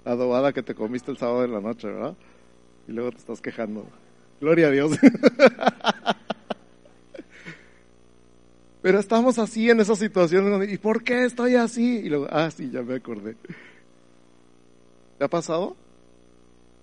adobada 0.04 0.52
que 0.52 0.64
te 0.64 0.74
comiste 0.74 1.12
el 1.12 1.16
sábado 1.16 1.44
en 1.44 1.52
la 1.52 1.60
noche, 1.60 1.86
verdad? 1.86 2.16
Y 2.88 2.92
luego 2.92 3.12
te 3.12 3.18
estás 3.18 3.40
quejando. 3.40 3.86
Gloria 4.42 4.66
a 4.66 4.70
Dios. 4.72 4.98
Pero 8.82 8.98
estamos 8.98 9.38
así 9.38 9.70
en 9.70 9.78
esas 9.78 10.00
situaciones. 10.00 10.72
¿Y 10.72 10.78
por 10.78 11.04
qué 11.04 11.24
estoy 11.24 11.54
así? 11.54 11.98
Y 11.98 12.08
luego, 12.08 12.26
ah, 12.28 12.50
sí, 12.50 12.68
ya 12.68 12.82
me 12.82 12.96
acordé. 12.96 13.36
¿Te 15.16 15.24
ha 15.24 15.28
pasado? 15.28 15.76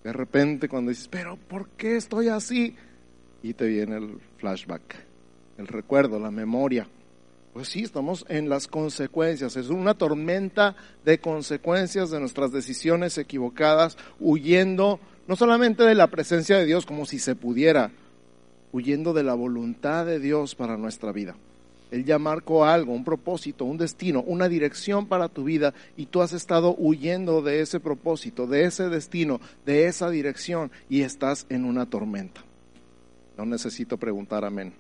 De 0.06 0.14
repente 0.14 0.70
cuando 0.70 0.92
dices, 0.92 1.10
pero 1.10 1.36
¿por 1.36 1.68
qué 1.72 1.98
estoy 1.98 2.30
así? 2.30 2.78
Y 3.44 3.54
te 3.54 3.68
viene 3.68 3.98
el 3.98 4.22
flashback, 4.38 4.96
el 5.58 5.68
recuerdo, 5.68 6.18
la 6.18 6.32
memoria. 6.32 6.88
Pues 7.52 7.68
sí, 7.68 7.82
estamos 7.82 8.26
en 8.30 8.48
las 8.48 8.70
consecuencias. 8.70 9.58
Es 9.58 9.68
una 9.68 9.96
tormenta 9.96 10.78
de 11.04 11.20
consecuencias 11.20 12.10
de 12.10 12.22
nuestras 12.22 12.54
decisiones 12.54 13.18
equivocadas, 13.18 13.98
huyendo 14.18 15.02
no 15.30 15.36
solamente 15.36 15.84
de 15.84 15.94
la 15.94 16.08
presencia 16.08 16.58
de 16.58 16.66
Dios 16.66 16.88
como 16.88 17.06
si 17.06 17.20
se 17.20 17.36
pudiera, 17.36 17.92
huyendo 18.72 19.14
de 19.14 19.22
la 19.22 19.36
voluntad 19.36 20.04
de 20.08 20.20
Dios 20.20 20.56
para 20.56 20.76
nuestra 20.76 21.12
vida. 21.12 21.36
Él 21.92 22.04
ya 22.04 22.18
marcó 22.18 22.66
algo, 22.66 22.94
un 22.94 23.04
propósito, 23.04 23.64
un 23.66 23.78
destino, 23.78 24.24
una 24.24 24.50
dirección 24.50 25.06
para 25.06 25.30
tu 25.30 25.44
vida 25.44 25.76
y 25.96 26.08
tú 26.08 26.24
has 26.24 26.34
estado 26.34 26.74
huyendo 26.76 27.44
de 27.44 27.62
ese 27.62 27.80
propósito, 27.80 28.48
de 28.48 28.64
ese 28.64 28.90
destino, 28.90 29.40
de 29.68 29.86
esa 29.86 30.10
dirección 30.10 30.72
y 30.90 31.02
estás 31.02 31.46
en 31.50 31.64
una 31.64 31.86
tormenta. 31.88 32.42
No 33.38 33.46
necesito 33.46 33.98
preguntar 33.98 34.44
amén. 34.44 34.74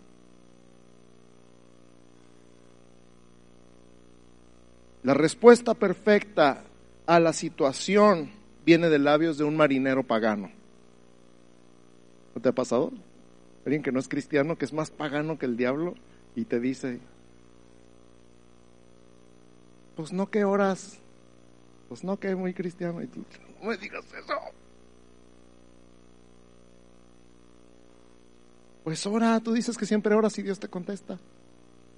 La 5.03 5.13
respuesta 5.13 5.75
perfecta 5.75 6.63
a 7.05 7.19
la 7.19 7.33
situación 7.33 8.38
viene 8.69 8.89
de 8.89 8.99
labios 8.99 9.39
de 9.39 9.43
un 9.45 9.57
marinero 9.57 10.03
pagano. 10.03 10.51
¿No 12.35 12.39
te 12.39 12.49
ha 12.49 12.51
pasado? 12.51 12.91
Alguien 13.65 13.81
que 13.81 13.91
no 13.91 13.97
es 13.97 14.07
cristiano, 14.07 14.59
que 14.59 14.65
es 14.65 14.73
más 14.73 14.91
pagano 14.91 15.39
que 15.39 15.47
el 15.47 15.57
diablo, 15.57 15.95
y 16.35 16.45
te 16.45 16.59
dice, 16.59 16.99
pues 19.95 20.13
no 20.13 20.29
que 20.29 20.43
oras, 20.43 20.99
pues 21.88 22.03
no 22.03 22.19
que 22.19 22.35
muy 22.35 22.53
cristiano, 22.53 23.01
y 23.01 23.07
tú, 23.07 23.25
no 23.59 23.69
me 23.69 23.77
digas 23.77 24.05
eso. 24.05 24.35
Pues 28.83 29.03
ora, 29.07 29.39
tú 29.39 29.51
dices 29.51 29.79
que 29.79 29.88
siempre 29.88 30.13
oras 30.13 30.38
y 30.38 30.43
Dios 30.43 30.59
te 30.59 30.67
contesta. 30.67 31.17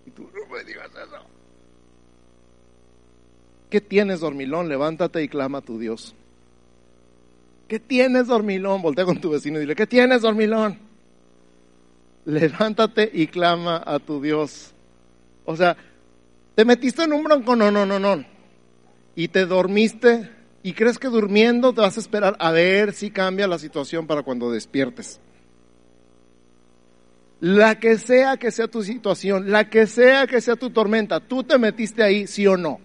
Y 0.05 0.11
tú, 0.11 0.23
no 0.23 0.55
me 0.55 0.63
digas 0.63 0.89
eso. 0.91 1.25
¿Qué 3.69 3.81
tienes, 3.81 4.21
dormilón? 4.21 4.69
Levántate 4.69 5.21
y 5.21 5.27
clama 5.27 5.57
a 5.57 5.61
tu 5.61 5.77
Dios. 5.77 6.15
¿Qué 7.71 7.79
tienes, 7.79 8.27
dormilón? 8.27 8.81
Voltea 8.81 9.05
con 9.05 9.21
tu 9.21 9.29
vecino 9.29 9.55
y 9.55 9.61
dile, 9.61 9.77
¿qué 9.77 9.87
tienes, 9.87 10.23
dormilón? 10.23 10.77
Levántate 12.25 13.09
y 13.13 13.27
clama 13.27 13.81
a 13.85 13.97
tu 13.99 14.21
Dios. 14.21 14.73
O 15.45 15.55
sea, 15.55 15.77
te 16.53 16.65
metiste 16.65 17.03
en 17.03 17.13
un 17.13 17.23
bronco, 17.23 17.55
no, 17.55 17.71
no, 17.71 17.85
no, 17.85 17.97
no. 17.97 18.25
Y 19.15 19.29
te 19.29 19.45
dormiste 19.45 20.29
y 20.63 20.73
crees 20.73 20.99
que 20.99 21.07
durmiendo 21.07 21.71
te 21.71 21.79
vas 21.79 21.95
a 21.95 22.01
esperar 22.01 22.35
a 22.39 22.51
ver 22.51 22.91
si 22.91 23.09
cambia 23.09 23.47
la 23.47 23.57
situación 23.57 24.05
para 24.05 24.23
cuando 24.23 24.51
despiertes. 24.51 25.21
La 27.39 27.79
que 27.79 27.97
sea 27.97 28.35
que 28.35 28.51
sea 28.51 28.67
tu 28.67 28.83
situación, 28.83 29.49
la 29.49 29.69
que 29.69 29.87
sea 29.87 30.27
que 30.27 30.41
sea 30.41 30.57
tu 30.57 30.71
tormenta, 30.71 31.21
tú 31.21 31.41
te 31.45 31.57
metiste 31.57 32.03
ahí, 32.03 32.27
sí 32.27 32.45
o 32.45 32.57
no 32.57 32.81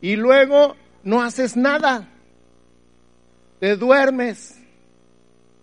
y 0.00 0.14
luego 0.14 0.76
no 1.02 1.20
haces 1.20 1.56
nada. 1.56 2.11
Te 3.62 3.76
duermes, 3.76 4.58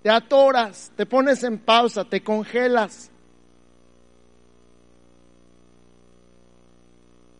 te 0.01 0.09
atoras, 0.09 0.89
te 0.95 1.05
pones 1.05 1.43
en 1.43 1.57
pausa, 1.57 2.05
te 2.05 2.23
congelas. 2.23 3.11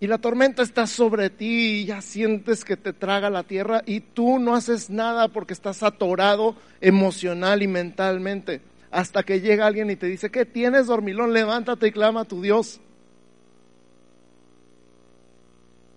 Y 0.02 0.08
la 0.08 0.18
tormenta 0.18 0.62
está 0.62 0.86
sobre 0.86 1.30
ti 1.30 1.46
y 1.46 1.86
ya 1.86 2.02
sientes 2.02 2.66
que 2.66 2.76
te 2.76 2.92
traga 2.92 3.30
la 3.30 3.44
tierra 3.44 3.84
y 3.86 4.02
tú 4.02 4.38
no 4.38 4.54
haces 4.54 4.90
nada 4.90 5.30
porque 5.30 5.54
estás 5.54 5.82
atorado 5.82 6.58
emocional 6.82 7.64
y 7.64 7.70
mentalmente. 7.70 8.60
Hasta 8.92 9.24
que 9.24 9.40
llega 9.40 9.66
alguien 9.66 9.90
y 9.90 9.96
te 9.96 10.08
dice, 10.08 10.30
¿qué 10.30 10.44
tienes, 10.44 10.88
dormilón? 10.88 11.32
Levántate 11.32 11.88
y 11.88 11.92
clama 11.94 12.24
a 12.24 12.26
tu 12.26 12.42
Dios. 12.42 12.82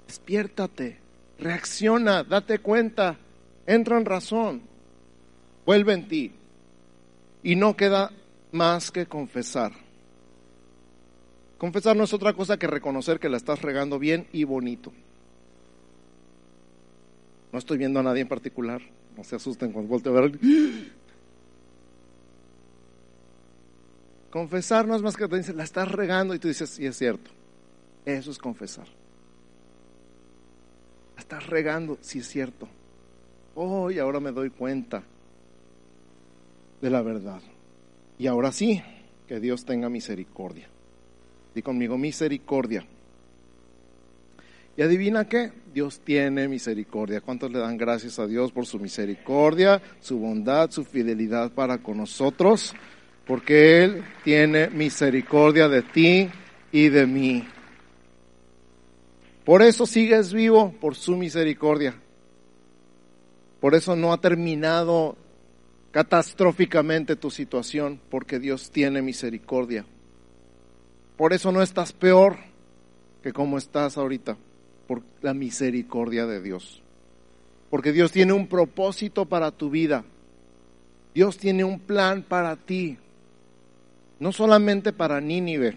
despiértate, 0.07 1.01
reacciona, 1.41 2.23
date 2.23 2.61
cuenta, 2.61 3.17
entra 3.67 3.99
en 3.99 4.05
razón, 4.05 4.63
vuelve 5.65 5.93
en 5.93 6.09
ti. 6.09 6.33
Y 7.43 7.57
no 7.57 7.77
queda 7.77 8.13
más 8.53 8.91
que 8.91 9.07
confesar. 9.07 9.73
Confesar 11.59 11.97
no 11.97 12.05
es 12.05 12.13
otra 12.13 12.33
cosa 12.33 12.57
que 12.57 12.67
reconocer 12.67 13.19
que 13.19 13.29
la 13.29 13.37
estás 13.37 13.63
regando 13.63 13.99
bien 13.99 14.29
y 14.33 14.45
bonito. 14.45 14.93
No 17.53 17.59
estoy 17.59 17.79
viendo 17.79 18.01
a 18.01 18.03
nadie 18.03 18.23
en 18.23 18.29
particular, 18.29 18.81
no 19.17 19.25
se 19.25 19.37
asusten 19.37 19.73
cuando 19.73 19.91
volteo 19.91 20.17
a 20.17 20.21
ver. 20.23 20.39
Confesar 24.31 24.87
no 24.87 24.97
es 24.97 25.03
más 25.03 25.17
que 25.17 25.29
te 25.29 25.37
dicen, 25.37 25.57
la 25.57 25.65
estás 25.65 25.91
regando 25.91 26.35
y 26.35 26.39
tú 26.39 26.49
dices, 26.49 26.71
sí 26.71 26.87
es 26.87 26.97
cierto. 26.97 27.31
Eso 28.07 28.31
es 28.31 28.39
confesar 28.39 28.87
estás 31.33 31.47
regando, 31.47 31.99
si 32.03 32.19
es 32.19 32.29
cierto. 32.29 32.69
Hoy 33.55 33.99
ahora 33.99 34.19
me 34.19 34.33
doy 34.33 34.51
cuenta 34.51 35.03
de 36.81 36.91
la 36.91 37.03
verdad. 37.03 37.41
Y 38.19 38.27
ahora 38.27 38.51
sí, 38.51 38.83
que 39.27 39.41
Dios 39.41 39.65
tenga 39.65 39.89
misericordia. 39.89 40.69
Di 41.55 41.63
conmigo, 41.63 41.99
misericordia. 41.99 42.85
Y 44.77 44.83
adivina 44.83 45.29
qué, 45.29 45.53
Dios 45.75 46.01
tiene 46.01 46.49
misericordia. 46.49 47.21
¿Cuántos 47.21 47.53
le 47.53 47.59
dan 47.59 47.77
gracias 47.77 48.19
a 48.19 48.27
Dios 48.27 48.53
por 48.53 48.65
su 48.65 48.79
misericordia, 48.79 49.83
su 50.01 50.19
bondad, 50.19 50.71
su 50.71 50.85
fidelidad 50.85 51.53
para 51.53 51.79
con 51.79 51.99
nosotros? 51.99 52.75
Porque 53.27 53.85
Él 53.85 54.03
tiene 54.25 54.71
misericordia 54.71 55.69
de 55.69 55.83
ti 55.83 56.29
y 56.73 56.89
de 56.89 57.07
mí. 57.07 57.45
Por 59.45 59.61
eso 59.61 59.85
sigues 59.85 60.33
vivo, 60.33 60.73
por 60.81 60.95
su 60.95 61.17
misericordia. 61.17 62.02
Por 63.63 63.75
eso 63.75 63.97
no 63.97 64.13
ha 64.13 64.21
terminado 64.21 65.17
catastróficamente 65.91 67.17
tu 67.17 67.31
situación, 67.31 67.99
porque 68.11 68.39
Dios 68.39 68.71
tiene 68.71 69.01
misericordia. 69.01 69.87
Por 71.17 71.33
eso 71.33 71.51
no 71.51 71.63
estás 71.63 71.95
peor 71.95 72.37
que 73.23 73.33
como 73.33 73.57
estás 73.57 73.97
ahorita, 73.97 74.37
por 74.87 75.01
la 75.23 75.33
misericordia 75.33 76.27
de 76.27 76.43
Dios. 76.43 76.83
Porque 77.71 77.93
Dios 77.93 78.13
tiene 78.13 78.35
un 78.35 78.49
propósito 78.49 79.25
para 79.25 79.51
tu 79.51 79.71
vida 79.71 80.05
Dios 81.15 81.37
tiene 81.37 81.65
un 81.65 81.79
plan 81.79 82.23
para 82.23 82.57
ti, 82.57 82.97
no 84.19 84.33
solamente 84.33 84.93
para 84.93 85.21
Nínive, 85.21 85.77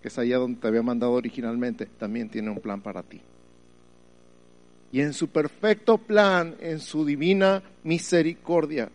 que 0.00 0.08
es 0.08 0.18
allá 0.18 0.38
donde 0.38 0.60
te 0.60 0.66
había 0.66 0.82
mandado 0.82 1.12
originalmente, 1.12 1.86
también 1.86 2.30
tiene 2.30 2.50
un 2.50 2.60
plan 2.60 2.80
para 2.80 3.02
ti. 3.02 3.20
Y 4.90 5.00
en 5.00 5.12
su 5.12 5.28
perfecto 5.28 5.98
plan, 5.98 6.56
en 6.60 6.80
su 6.80 7.04
divina 7.04 7.62
misericordia, 7.84 8.90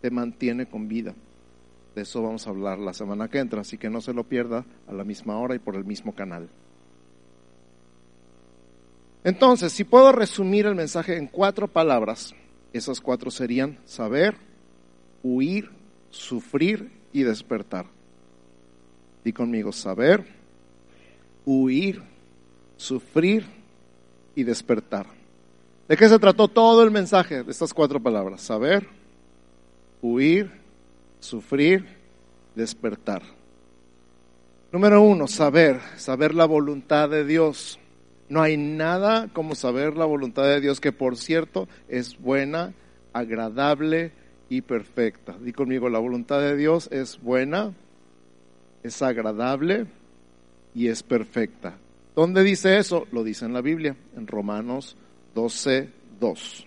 te 0.00 0.10
mantiene 0.10 0.66
con 0.66 0.88
vida. 0.88 1.14
De 1.94 2.02
eso 2.02 2.22
vamos 2.22 2.46
a 2.46 2.50
hablar 2.50 2.78
la 2.78 2.94
semana 2.94 3.28
que 3.28 3.38
entra, 3.38 3.60
así 3.60 3.76
que 3.76 3.90
no 3.90 4.00
se 4.00 4.14
lo 4.14 4.24
pierda 4.24 4.64
a 4.86 4.92
la 4.92 5.04
misma 5.04 5.38
hora 5.38 5.54
y 5.54 5.58
por 5.58 5.74
el 5.74 5.84
mismo 5.84 6.14
canal. 6.14 6.48
Entonces, 9.24 9.72
si 9.72 9.84
puedo 9.84 10.12
resumir 10.12 10.66
el 10.66 10.74
mensaje 10.74 11.16
en 11.16 11.26
cuatro 11.26 11.68
palabras, 11.68 12.34
esas 12.72 13.00
cuatro 13.00 13.30
serían 13.30 13.78
saber, 13.84 14.36
huir, 15.22 15.70
sufrir 16.10 16.90
y 17.12 17.24
despertar. 17.24 17.86
Di 19.24 19.32
conmigo, 19.32 19.72
saber, 19.72 20.24
huir, 21.44 22.00
sufrir 22.76 23.44
y 24.34 24.44
despertar. 24.44 25.17
¿De 25.88 25.96
qué 25.96 26.06
se 26.06 26.18
trató 26.18 26.48
todo 26.48 26.82
el 26.82 26.90
mensaje 26.90 27.42
de 27.42 27.50
estas 27.50 27.72
cuatro 27.72 27.98
palabras? 27.98 28.42
Saber, 28.42 28.86
huir, 30.02 30.50
sufrir, 31.18 31.86
despertar. 32.54 33.22
Número 34.70 35.00
uno, 35.00 35.26
saber, 35.26 35.80
saber 35.96 36.34
la 36.34 36.44
voluntad 36.44 37.08
de 37.08 37.24
Dios. 37.24 37.78
No 38.28 38.42
hay 38.42 38.58
nada 38.58 39.28
como 39.32 39.54
saber 39.54 39.96
la 39.96 40.04
voluntad 40.04 40.42
de 40.42 40.60
Dios, 40.60 40.78
que 40.78 40.92
por 40.92 41.16
cierto 41.16 41.68
es 41.88 42.20
buena, 42.20 42.74
agradable 43.14 44.12
y 44.50 44.60
perfecta. 44.60 45.38
Di 45.40 45.54
conmigo, 45.54 45.88
la 45.88 46.00
voluntad 46.00 46.40
de 46.40 46.54
Dios 46.54 46.90
es 46.92 47.18
buena, 47.22 47.72
es 48.82 49.00
agradable 49.00 49.86
y 50.74 50.88
es 50.88 51.02
perfecta. 51.02 51.78
¿Dónde 52.14 52.42
dice 52.42 52.76
eso? 52.76 53.06
Lo 53.10 53.24
dice 53.24 53.46
en 53.46 53.54
la 53.54 53.62
Biblia, 53.62 53.96
en 54.14 54.26
Romanos 54.26 54.98
12, 55.38 55.88
2 56.18 56.66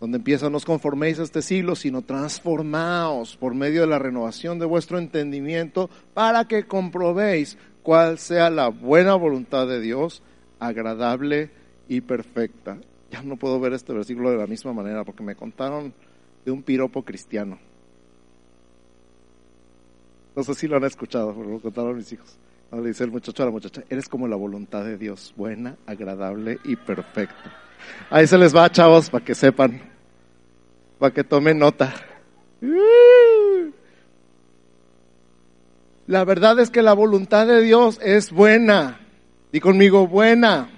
donde 0.00 0.18
empieza, 0.18 0.50
no 0.50 0.56
os 0.56 0.64
conforméis 0.64 1.18
a 1.18 1.22
este 1.22 1.40
siglo, 1.40 1.76
sino 1.76 2.02
transformaos 2.02 3.36
por 3.36 3.54
medio 3.54 3.82
de 3.82 3.86
la 3.86 3.98
renovación 3.98 4.58
de 4.58 4.66
vuestro 4.66 4.98
entendimiento 4.98 5.88
para 6.12 6.46
que 6.46 6.64
comprobéis 6.64 7.56
cuál 7.82 8.18
sea 8.18 8.50
la 8.50 8.68
buena 8.68 9.14
voluntad 9.14 9.66
de 9.66 9.80
Dios, 9.80 10.22
agradable 10.58 11.50
y 11.88 12.02
perfecta. 12.02 12.78
Ya 13.10 13.22
no 13.22 13.36
puedo 13.36 13.60
ver 13.60 13.72
este 13.72 13.92
versículo 13.92 14.30
de 14.30 14.36
la 14.36 14.46
misma 14.46 14.72
manera 14.72 15.04
porque 15.04 15.22
me 15.22 15.36
contaron 15.36 15.94
de 16.44 16.50
un 16.50 16.62
piropo 16.62 17.02
cristiano. 17.02 17.58
No 20.36 20.42
sé 20.42 20.54
si 20.54 20.66
lo 20.66 20.76
han 20.76 20.84
escuchado, 20.84 21.34
pero 21.34 21.48
lo 21.48 21.60
contaron 21.60 21.96
mis 21.96 22.12
hijos. 22.12 22.36
Le 22.72 22.88
dice 22.88 23.04
el 23.04 23.10
muchacho 23.10 23.42
a 23.42 23.46
la 23.46 23.52
muchacha, 23.52 23.82
eres 23.88 24.08
como 24.08 24.26
la 24.26 24.36
voluntad 24.36 24.84
de 24.84 24.98
Dios, 24.98 25.32
buena, 25.36 25.76
agradable 25.86 26.58
y 26.64 26.74
perfecta. 26.74 27.56
Ahí 28.10 28.26
se 28.26 28.36
les 28.36 28.54
va, 28.54 28.68
chavos, 28.70 29.10
para 29.10 29.24
que 29.24 29.34
sepan 29.34 29.94
para 30.98 31.12
que 31.12 31.24
tome 31.24 31.54
nota. 31.54 31.92
La 36.06 36.24
verdad 36.24 36.58
es 36.60 36.70
que 36.70 36.82
la 36.82 36.92
voluntad 36.92 37.46
de 37.46 37.62
Dios 37.62 37.98
es 38.02 38.30
buena. 38.30 39.00
Di 39.52 39.60
conmigo, 39.60 40.06
buena. 40.06 40.70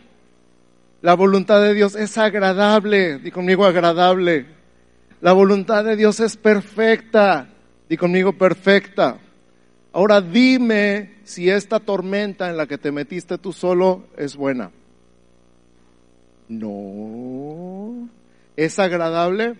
La 1.03 1.15
voluntad 1.15 1.61
de 1.61 1.75
Dios 1.75 1.95
es 1.97 2.17
agradable. 2.19 3.19
Di 3.19 3.31
conmigo, 3.31 3.65
agradable. 3.65 4.47
La 5.21 5.33
voluntad 5.33 5.85
de 5.85 5.97
Dios 5.97 6.21
es 6.21 6.37
perfecta. 6.37 7.49
Di 7.89 7.97
conmigo, 7.97 8.33
perfecta. 8.33 9.19
Ahora 9.97 10.21
dime 10.21 11.15
si 11.25 11.49
esta 11.49 11.81
tormenta 11.81 12.51
en 12.51 12.59
la 12.59 12.67
que 12.67 12.77
te 12.77 12.93
metiste 12.93 13.39
tú 13.39 13.55
solo 13.55 14.05
es 14.19 14.37
buena. 14.37 14.71
No. 16.51 18.07
¿Es 18.57 18.79
agradable? 18.79 19.57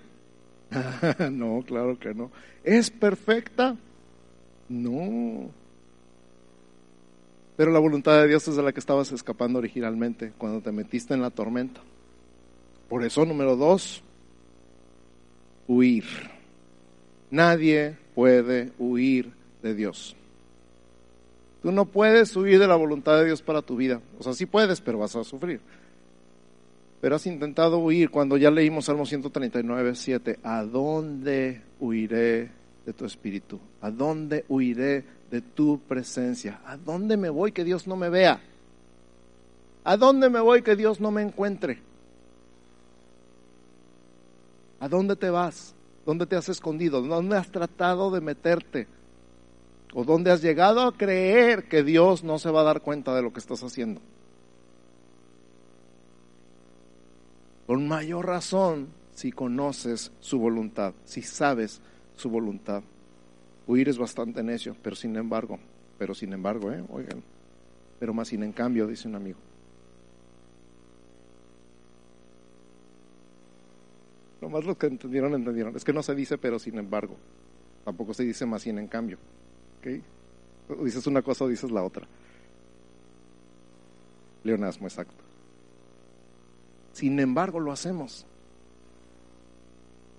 no, 1.31 1.63
claro 1.67 1.99
que 1.99 2.13
no. 2.13 2.31
¿Es 2.65 2.91
perfecta? 2.91 3.79
No. 4.69 5.49
Pero 7.57 7.71
la 7.71 7.79
voluntad 7.79 8.21
de 8.21 8.29
Dios 8.29 8.47
es 8.47 8.57
de 8.57 8.63
la 8.63 8.73
que 8.73 8.81
estabas 8.81 9.13
escapando 9.13 9.59
originalmente 9.59 10.35
cuando 10.37 10.61
te 10.61 10.71
metiste 10.71 11.15
en 11.15 11.23
la 11.23 11.31
tormenta. 11.31 11.81
Por 12.91 13.05
eso, 13.05 13.25
número 13.25 13.57
dos, 13.57 14.03
huir. 15.67 16.05
Nadie 17.31 17.97
puede 18.15 18.73
huir 18.79 19.33
de 19.63 19.75
Dios. 19.75 20.15
Tú 21.67 21.73
no 21.73 21.85
puedes 21.85 22.37
huir 22.37 22.61
de 22.61 22.69
la 22.69 22.77
voluntad 22.77 23.19
de 23.19 23.25
Dios 23.25 23.43
para 23.43 23.61
tu 23.61 23.75
vida. 23.75 24.01
O 24.21 24.23
sea, 24.23 24.35
sí 24.35 24.47
puedes, 24.47 24.81
pero 24.81 24.99
vas 24.99 25.17
a 25.17 25.25
sufrir 25.25 25.61
pero 27.01 27.17
has 27.17 27.27
intentado 27.27 27.79
huir 27.79 28.09
cuando 28.09 28.37
ya 28.37 28.53
leímos 28.53 28.85
Salmo 28.85 29.05
139, 29.05 29.97
7. 29.97 30.39
¿A 30.45 30.63
dónde 30.63 31.63
huiré 31.81 32.51
de 32.85 32.93
tu 32.93 33.05
espíritu? 33.05 33.59
¿A 33.81 33.91
dónde 33.91 34.45
huiré 34.49 35.05
de 35.29 35.41
tu 35.41 35.81
presencia? 35.81 36.61
¿A 36.65 36.77
dónde 36.77 37.17
me 37.17 37.31
voy 37.31 37.51
que 37.51 37.65
Dios 37.65 37.89
no 37.89 37.97
me 37.97 38.11
vea? 38.11 38.41
¿A 39.83 39.97
dónde 39.97 40.31
me 40.31 40.41
voy 40.41 40.63
que 40.63 40.77
Dios 40.77 41.01
no 41.01 41.11
me 41.11 41.23
encuentre? 41.23 41.81
¿A 44.79 44.89
dónde 44.89 45.17
te 45.17 45.31
vas? 45.31 45.75
¿Dónde 46.05 46.27
te 46.27 46.37
has 46.37 46.49
escondido? 46.49 47.03
¿Dónde 47.03 47.37
has 47.37 47.51
tratado 47.51 48.13
de 48.13 48.21
meterte? 48.21 48.87
¿O 49.99 50.05
dónde 50.05 50.31
has 50.31 50.43
llegado 50.43 50.83
a 50.83 50.95
creer 50.95 51.69
que 51.69 51.83
Dios 51.83 52.23
no 52.23 52.39
se 52.39 52.51
va 52.51 52.61
a 52.61 52.65
dar 52.65 52.83
cuenta 52.83 53.15
de 53.15 53.23
lo 53.23 53.33
que 53.33 53.41
estás 53.41 53.63
haciendo? 53.63 54.03
Con 57.67 57.89
mayor 57.89 58.27
razón 58.27 58.89
si 59.15 59.33
conoces 59.33 60.13
su 60.21 60.39
voluntad, 60.39 60.93
si 61.07 61.23
sabes 61.23 61.81
su 62.15 62.29
voluntad. 62.29 62.83
Huir 63.67 63.89
es 63.89 63.97
bastante 63.97 64.43
necio, 64.43 64.77
pero 64.83 64.95
sin 64.95 65.17
embargo, 65.17 65.59
pero 65.97 66.15
sin 66.15 66.35
embargo, 66.35 66.71
¿eh? 66.71 66.85
oigan, 66.91 67.23
pero 67.99 68.13
más 68.13 68.29
sin 68.29 68.43
en 68.43 68.53
cambio, 68.53 68.87
dice 68.87 69.09
un 69.09 69.15
amigo. 69.15 69.39
Nomás 74.43 74.63
los 74.67 74.77
que 74.77 74.89
entendieron, 74.89 75.33
entendieron. 75.33 75.75
Es 75.75 75.85
que 75.85 75.95
no 75.95 76.03
se 76.03 76.15
dice 76.15 76.37
pero 76.37 76.59
sin 76.59 76.77
embargo. 76.77 77.17
Tampoco 77.87 78.13
se 78.13 78.25
dice 78.25 78.45
más 78.45 78.61
sin 78.61 78.79
en 78.79 78.89
cambio. 78.89 79.17
¿Okay? 79.79 80.03
dices 80.83 81.07
una 81.07 81.23
cosa 81.23 81.45
o 81.45 81.49
dices 81.49 81.71
la 81.71 81.83
otra. 81.83 82.07
Leonasmo, 84.43 84.87
exacto. 84.87 85.25
Sin 86.93 87.19
embargo, 87.21 87.61
lo 87.61 87.73
hacemos. 87.73 88.27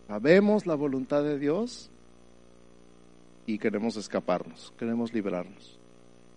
Sabemos 0.07 0.65
la 0.65 0.75
voluntad 0.75 1.23
de 1.23 1.37
Dios 1.37 1.89
y 3.45 3.57
queremos 3.57 3.97
escaparnos, 3.97 4.73
queremos 4.77 5.13
liberarnos. 5.13 5.77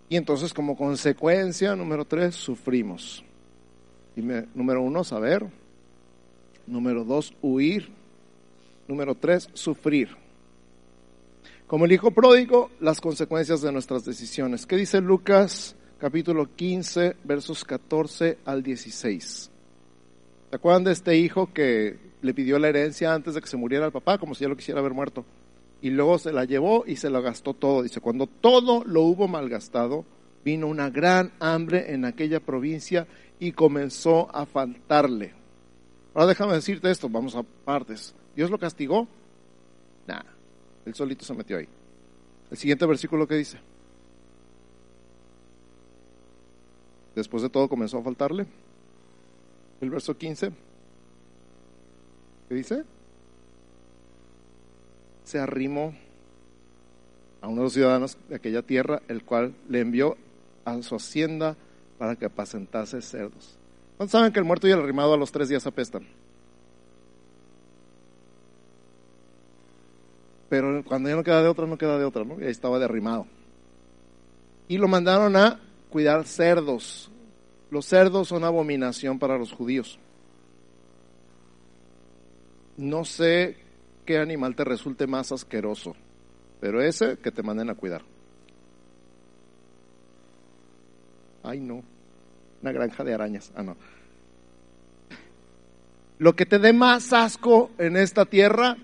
Y 0.09 0.17
entonces 0.17 0.53
como 0.53 0.77
consecuencia, 0.77 1.77
número 1.77 2.05
tres, 2.05 2.35
sufrimos. 2.35 3.25
número 4.55 4.83
uno, 4.83 5.05
saber. 5.05 5.47
Número 6.67 7.05
dos, 7.05 7.33
huir. 7.43 7.91
Número 8.89 9.15
tres, 9.15 9.49
sufrir. 9.53 10.17
Como 11.71 11.85
el 11.85 11.93
hijo 11.93 12.11
pródigo, 12.11 12.69
las 12.81 13.01
consecuencias 13.01 13.63
de 13.63 13.71
nuestras 13.71 14.05
decisiones. 14.05 14.67
¿Qué 14.67 14.75
dice 14.75 15.01
Lucas 15.01 15.77
capítulo 16.01 16.49
15, 16.57 17.15
versos 17.23 17.65
14 17.65 18.39
al 18.45 18.65
16? 18.65 19.51
¿Se 20.51 20.57
acuerdan 20.57 20.83
de 20.83 20.91
este 20.91 21.17
hijo 21.17 21.53
que 21.53 21.97
le 22.23 22.35
pidió 22.35 22.59
la 22.59 22.71
herencia 22.71 23.15
antes 23.15 23.35
de 23.35 23.41
que 23.41 23.47
se 23.47 23.57
muriera 23.57 23.87
el 23.87 23.93
papá, 23.93 24.19
como 24.19 24.35
si 24.35 24.43
ya 24.43 24.49
lo 24.49 24.57
quisiera 24.57 24.81
haber 24.81 24.95
muerto? 24.95 25.25
Y 25.81 25.91
luego 25.91 26.19
se 26.19 26.33
la 26.33 26.45
llevó 26.45 26.83
y 26.89 26.97
se 26.97 27.09
lo 27.09 27.23
gastó 27.23 27.55
todo. 27.55 27.85
Dice, 27.85 28.01
cuando 28.01 28.27
todo 28.27 28.83
lo 28.85 29.03
hubo 29.03 29.29
malgastado, 29.29 30.05
vino 30.45 30.67
una 30.67 30.91
gran 30.91 31.31
hambre 31.39 31.95
en 31.95 32.05
aquella 32.05 32.41
provincia 32.41 33.07
y 33.39 33.53
comenzó 33.53 34.29
a 34.35 34.45
faltarle. 34.45 35.35
Ahora 36.15 36.27
déjame 36.27 36.55
decirte 36.55 36.91
esto, 36.91 37.09
vamos 37.09 37.37
a 37.37 37.45
partes. 37.45 38.13
¿Dios 38.35 38.51
lo 38.51 38.59
castigó? 38.59 39.07
Nada, 40.09 40.27
él 40.87 40.95
solito 40.95 41.25
se 41.25 41.35
metió 41.35 41.59
ahí. 41.59 41.69
El 42.51 42.57
siguiente 42.57 42.87
versículo 42.87 43.27
que 43.27 43.37
dice. 43.37 43.59
Después 47.15 47.43
de 47.43 47.51
todo 47.51 47.69
comenzó 47.69 47.99
a 47.99 48.03
faltarle 48.03 48.47
el 49.81 49.91
verso 49.91 50.17
15. 50.17 50.53
¿Qué 52.49 52.55
dice? 52.55 52.85
Se 55.25 55.39
arrimó 55.39 55.95
a 57.41 57.49
uno 57.49 57.59
de 57.59 57.65
los 57.65 57.73
ciudadanos 57.73 58.19
de 58.29 58.37
aquella 58.37 58.63
tierra, 58.63 59.03
el 59.09 59.25
cual 59.25 59.55
le 59.69 59.81
envió 59.81 60.17
a 60.65 60.83
su 60.83 60.97
hacienda 60.97 61.57
para 61.99 62.17
que 62.17 62.27
apacentase 62.27 63.01
cerdos. 63.01 63.57
¿Cuántos 63.97 64.13
saben 64.13 64.33
que 64.33 64.39
el 64.39 64.45
muerto 64.45 64.67
y 64.67 64.73
el 64.73 64.81
arrimado 64.81 65.15
a 65.15 65.17
los 65.17 65.31
tres 65.33 65.49
días 65.49 65.67
apestan? 65.67 66.07
Pero 70.51 70.85
cuando 70.85 71.09
ya 71.09 71.17
no 71.17 71.23
queda 71.23 71.43
de 71.43 71.49
otra, 71.49 71.67
no 71.67 71.79
queda 71.79 71.97
de 71.97 72.05
otra, 72.05 72.25
¿no? 72.25 72.39
Y 72.41 72.45
ahí 72.45 72.51
estaba 72.51 72.79
derrimado. 72.81 73.27
Y 74.69 74.77
lo 74.79 74.89
mandaron 74.89 75.37
a 75.37 75.61
cuidar 75.89 76.27
cerdos. 76.27 77.09
Los 77.71 77.87
cerdos 77.87 78.29
son 78.29 78.43
abominación 78.43 79.21
para 79.21 79.39
los 79.39 79.53
judíos. 79.53 79.99
No 82.77 83.05
sé 83.05 83.57
qué 84.05 84.19
animal 84.19 84.57
te 84.57 84.65
resulte 84.65 85.07
más 85.07 85.31
asqueroso, 85.31 85.95
pero 86.61 86.83
ese 86.83 87.17
que 87.19 87.31
te 87.31 87.45
manden 87.45 87.71
a 87.71 87.77
cuidar. 87.77 88.03
Ay, 91.45 91.61
no. 91.61 91.85
Una 92.61 92.73
granja 92.73 93.05
de 93.05 93.15
arañas. 93.15 93.53
Ah, 93.55 93.63
no. 93.63 93.77
Lo 96.19 96.35
que 96.35 96.45
te 96.45 96.59
dé 96.59 96.73
más 96.73 97.13
asco 97.13 97.71
en 97.79 97.97
esta 97.97 98.27
tierra, 98.27 98.77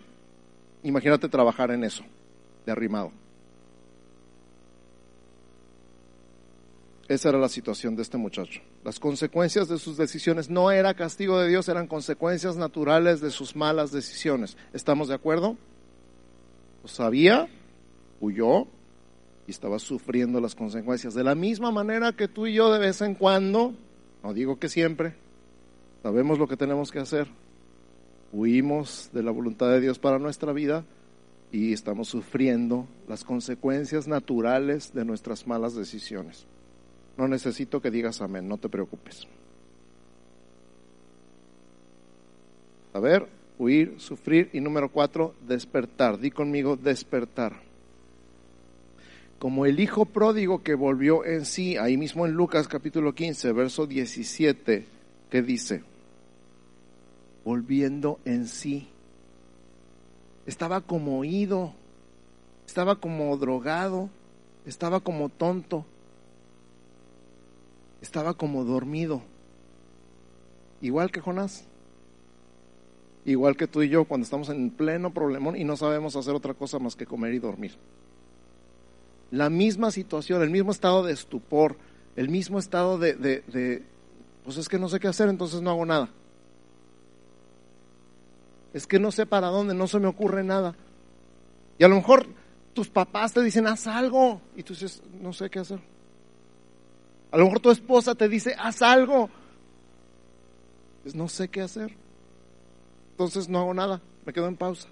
imagínate 0.87 1.29
trabajar 1.29 1.71
en 1.71 1.85
eso, 1.85 2.05
de 2.65 2.73
arrimado. 2.73 3.13
Esa 7.09 7.29
era 7.29 7.39
la 7.39 7.49
situación 7.49 7.95
de 7.95 8.03
este 8.03 8.17
muchacho. 8.17 8.61
Las 8.85 8.99
consecuencias 8.99 9.69
de 9.69 9.79
sus 9.79 9.97
decisiones 9.97 10.51
no 10.51 10.73
era 10.73 10.95
castigo 10.95 11.39
de 11.39 11.49
Dios, 11.49 11.69
eran 11.69 11.87
consecuencias 11.87 12.57
naturales 12.57 13.21
de 13.21 13.31
sus 13.31 13.55
malas 13.55 13.93
decisiones. 13.93 14.57
¿Estamos 14.73 15.09
de 15.09 15.15
acuerdo? 15.15 15.57
Lo 16.83 16.89
sabía, 16.89 17.49
huyó 18.21 18.67
y 19.47 19.53
estaba 19.53 19.79
sufriendo 19.79 20.41
las 20.41 20.57
consecuencias. 20.57 21.15
De 21.15 21.23
la 21.23 21.37
misma 21.37 21.71
manera 21.71 22.13
que 22.13 22.27
tú 22.27 22.49
y 22.49 22.55
yo 22.55 22.73
de 22.73 22.81
vez 22.81 23.01
en 23.01 23.15
cuando, 23.15 23.75
no 24.25 24.35
digo 24.35 24.59
que 24.59 24.69
siempre, 24.69 25.15
sabemos 26.03 26.41
lo 26.41 26.49
que 26.49 26.57
tenemos 26.57 26.91
que 26.91 26.99
hacer. 26.99 27.29
Huimos 28.33 29.11
de 29.13 29.23
la 29.23 29.31
voluntad 29.31 29.71
de 29.71 29.81
Dios 29.81 29.99
para 29.99 30.19
nuestra 30.19 30.53
vida 30.53 30.85
y 31.53 31.73
estamos 31.73 32.09
sufriendo 32.09 32.87
las 33.09 33.25
consecuencias 33.25 34.09
naturales 34.09 34.93
de 34.93 35.05
nuestras 35.05 35.47
malas 35.47 35.75
decisiones. 35.75 36.47
No 37.17 37.29
necesito 37.29 37.81
que 37.81 37.91
digas 37.91 38.21
amén, 38.21 38.49
no 38.49 38.59
te 38.59 38.69
preocupes. 38.69 39.27
A 42.93 43.01
ver, 43.01 43.27
huir, 43.59 43.95
sufrir 43.99 44.51
y 44.53 44.61
número 44.61 44.91
cuatro, 44.91 45.35
despertar. 45.47 46.19
Di 46.19 46.31
conmigo, 46.31 46.77
despertar. 46.77 47.61
Como 49.39 49.67
el 49.67 49.81
hijo 49.81 50.07
pródigo 50.07 50.63
que 50.63 50.75
volvió 50.75 51.25
en 51.25 51.45
sí, 51.45 51.77
ahí 51.77 51.97
mismo 51.97 52.27
en 52.27 52.33
Lucas 52.33 52.69
capítulo 52.69 53.15
15, 53.15 53.53
verso 53.53 53.87
17, 53.87 54.87
que 55.31 55.43
dice, 55.43 55.83
volviendo 57.47 58.21
en 58.27 58.47
sí, 58.47 58.87
estaba 60.45 60.83
como 60.83 61.19
oído, 61.19 61.73
estaba 62.67 62.97
como 62.97 63.35
drogado, 63.39 64.11
estaba 64.67 65.01
como 65.01 65.31
tonto 65.31 65.87
estaba 68.01 68.35
como 68.35 68.65
dormido, 68.65 69.23
igual 70.81 71.11
que 71.11 71.21
Jonás, 71.21 71.65
igual 73.25 73.57
que 73.57 73.67
tú 73.67 73.83
y 73.83 73.89
yo 73.89 74.05
cuando 74.05 74.25
estamos 74.25 74.49
en 74.49 74.71
pleno 74.71 75.13
problemón 75.13 75.57
y 75.57 75.65
no 75.65 75.77
sabemos 75.77 76.15
hacer 76.15 76.35
otra 76.35 76.55
cosa 76.55 76.79
más 76.79 76.95
que 76.95 77.07
comer 77.07 77.35
y 77.35 77.39
dormir. 77.39 77.73
La 79.31 79.51
misma 79.51 79.91
situación, 79.91 80.43
el 80.43 80.51
mismo 80.51 80.71
estado 80.71 81.03
de 81.03 81.13
estupor, 81.13 81.77
el 82.15 82.29
mismo 82.29 82.59
estado 82.59 82.97
de, 82.99 83.15
de, 83.15 83.83
pues 84.45 84.57
es 84.57 84.69
que 84.69 84.79
no 84.79 84.89
sé 84.89 85.01
qué 85.01 85.09
hacer, 85.09 85.29
entonces 85.29 85.61
no 85.61 85.71
hago 85.71 85.85
nada. 85.85 86.09
Es 88.77 88.87
que 88.87 88.99
no 88.99 89.11
sé 89.11 89.25
para 89.25 89.47
dónde, 89.47 89.73
no 89.73 89.87
se 89.87 89.99
me 89.99 90.07
ocurre 90.07 90.45
nada. 90.45 90.75
Y 91.79 91.85
a 91.85 91.89
lo 91.89 91.95
mejor 91.95 92.27
tus 92.75 92.91
papás 92.91 93.33
te 93.33 93.43
dicen, 93.43 93.67
haz 93.67 93.87
algo, 93.87 94.43
y 94.55 94.63
tú 94.65 94.75
dices, 94.75 95.03
no 95.19 95.33
sé 95.33 95.49
qué 95.49 95.61
hacer. 95.61 95.81
A 97.31 97.39
lo 97.39 97.45
mejor 97.45 97.61
tu 97.61 97.71
esposa 97.71 98.15
te 98.15 98.29
dice, 98.29 98.55
haz 98.59 98.83
algo. 98.83 99.31
Pues 101.03 101.15
no 101.15 101.27
sé 101.27 101.49
qué 101.49 101.63
hacer. 101.63 101.97
Entonces 103.13 103.49
no 103.49 103.61
hago 103.61 103.73
nada, 103.73 104.03
me 104.27 104.35
quedo 104.35 104.47
en 104.47 104.59
pausa. 104.59 104.89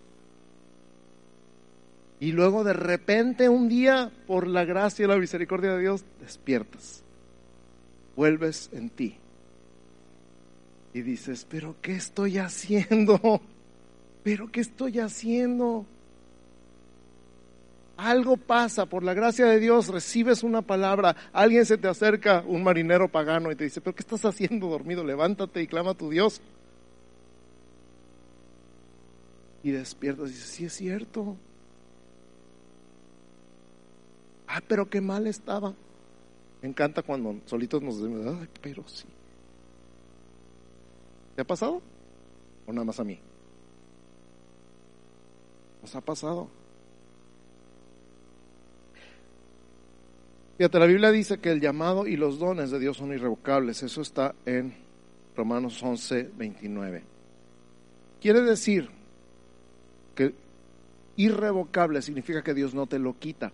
Y 2.21 2.33
luego 2.33 2.65
de 2.65 2.73
repente 2.73 3.51
un 3.51 3.69
día, 3.69 4.11
por 4.27 4.47
la 4.47 4.65
gracia 4.65 5.05
y 5.05 5.09
la 5.09 5.19
misericordia 5.19 5.73
de 5.73 5.81
Dios, 5.81 6.07
despiertas. 6.23 7.03
Vuelves 8.17 8.71
en 8.73 8.89
ti. 8.89 9.19
Y 10.95 11.03
dices, 11.03 11.47
pero 11.47 11.77
¿qué 11.83 11.97
estoy 11.97 12.39
haciendo? 12.39 13.43
¿Pero 14.25 14.51
qué 14.51 14.63
estoy 14.63 14.99
haciendo? 14.99 15.85
Algo 17.97 18.37
pasa, 18.37 18.87
por 18.87 19.05
la 19.05 19.15
gracia 19.15 19.47
de 19.47 19.61
Dios 19.61 19.89
recibes 19.89 20.43
una 20.43 20.63
palabra, 20.63 21.15
alguien 21.33 21.65
se 21.65 21.79
te 21.79 21.87
acerca, 21.87 22.43
un 22.45 22.65
marinero 22.65 23.09
pagano, 23.09 23.53
y 23.53 23.55
te 23.55 23.65
dice, 23.65 23.81
pero 23.81 23.95
¿qué 23.95 24.01
estás 24.03 24.25
haciendo 24.25 24.67
dormido? 24.67 25.05
Levántate 25.05 25.63
y 25.63 25.69
clama 25.69 25.91
a 25.91 25.95
tu 25.95 26.11
Dios. 26.11 26.41
Y 29.63 29.71
despiertas 29.71 30.31
y 30.31 30.33
dices, 30.33 30.49
sí 30.49 30.65
es 30.65 30.73
cierto. 30.73 31.37
Ah, 34.49 34.63
pero 34.67 34.89
qué 34.89 35.01
mal 35.01 35.27
estaba. 35.27 35.75
Me 36.63 36.69
encanta 36.69 37.03
cuando 37.03 37.37
solitos 37.45 37.83
nos 37.83 38.01
decimos, 38.01 38.49
pero 38.63 38.83
sí. 38.89 39.07
¿Te 41.37 41.43
ha 41.43 41.45
pasado? 41.45 41.83
¿O 42.67 42.73
nada 42.73 42.87
más 42.87 42.99
a 42.99 43.05
mí? 43.05 43.21
Nos 45.85 45.95
ha 45.97 46.01
pasado. 46.01 46.49
Fíjate, 50.57 50.79
la 50.79 50.87
Biblia 50.87 51.11
dice 51.11 51.37
que 51.41 51.53
el 51.53 51.61
llamado 51.61 52.07
y 52.07 52.17
los 52.17 52.39
dones 52.39 52.71
de 52.71 52.79
Dios 52.79 52.97
son 52.97 53.13
irrevocables. 53.13 53.83
Eso 53.83 54.01
está 54.01 54.35
en 54.47 54.73
Romanos 55.37 55.83
11, 55.83 56.31
29. 56.39 57.03
Quiere 58.19 58.41
decir 58.41 58.89
que 60.15 60.33
irrevocable 61.17 62.01
significa 62.01 62.43
que 62.43 62.55
Dios 62.55 62.73
no 62.73 62.87
te 62.87 62.99
lo 62.99 63.19
quita. 63.19 63.53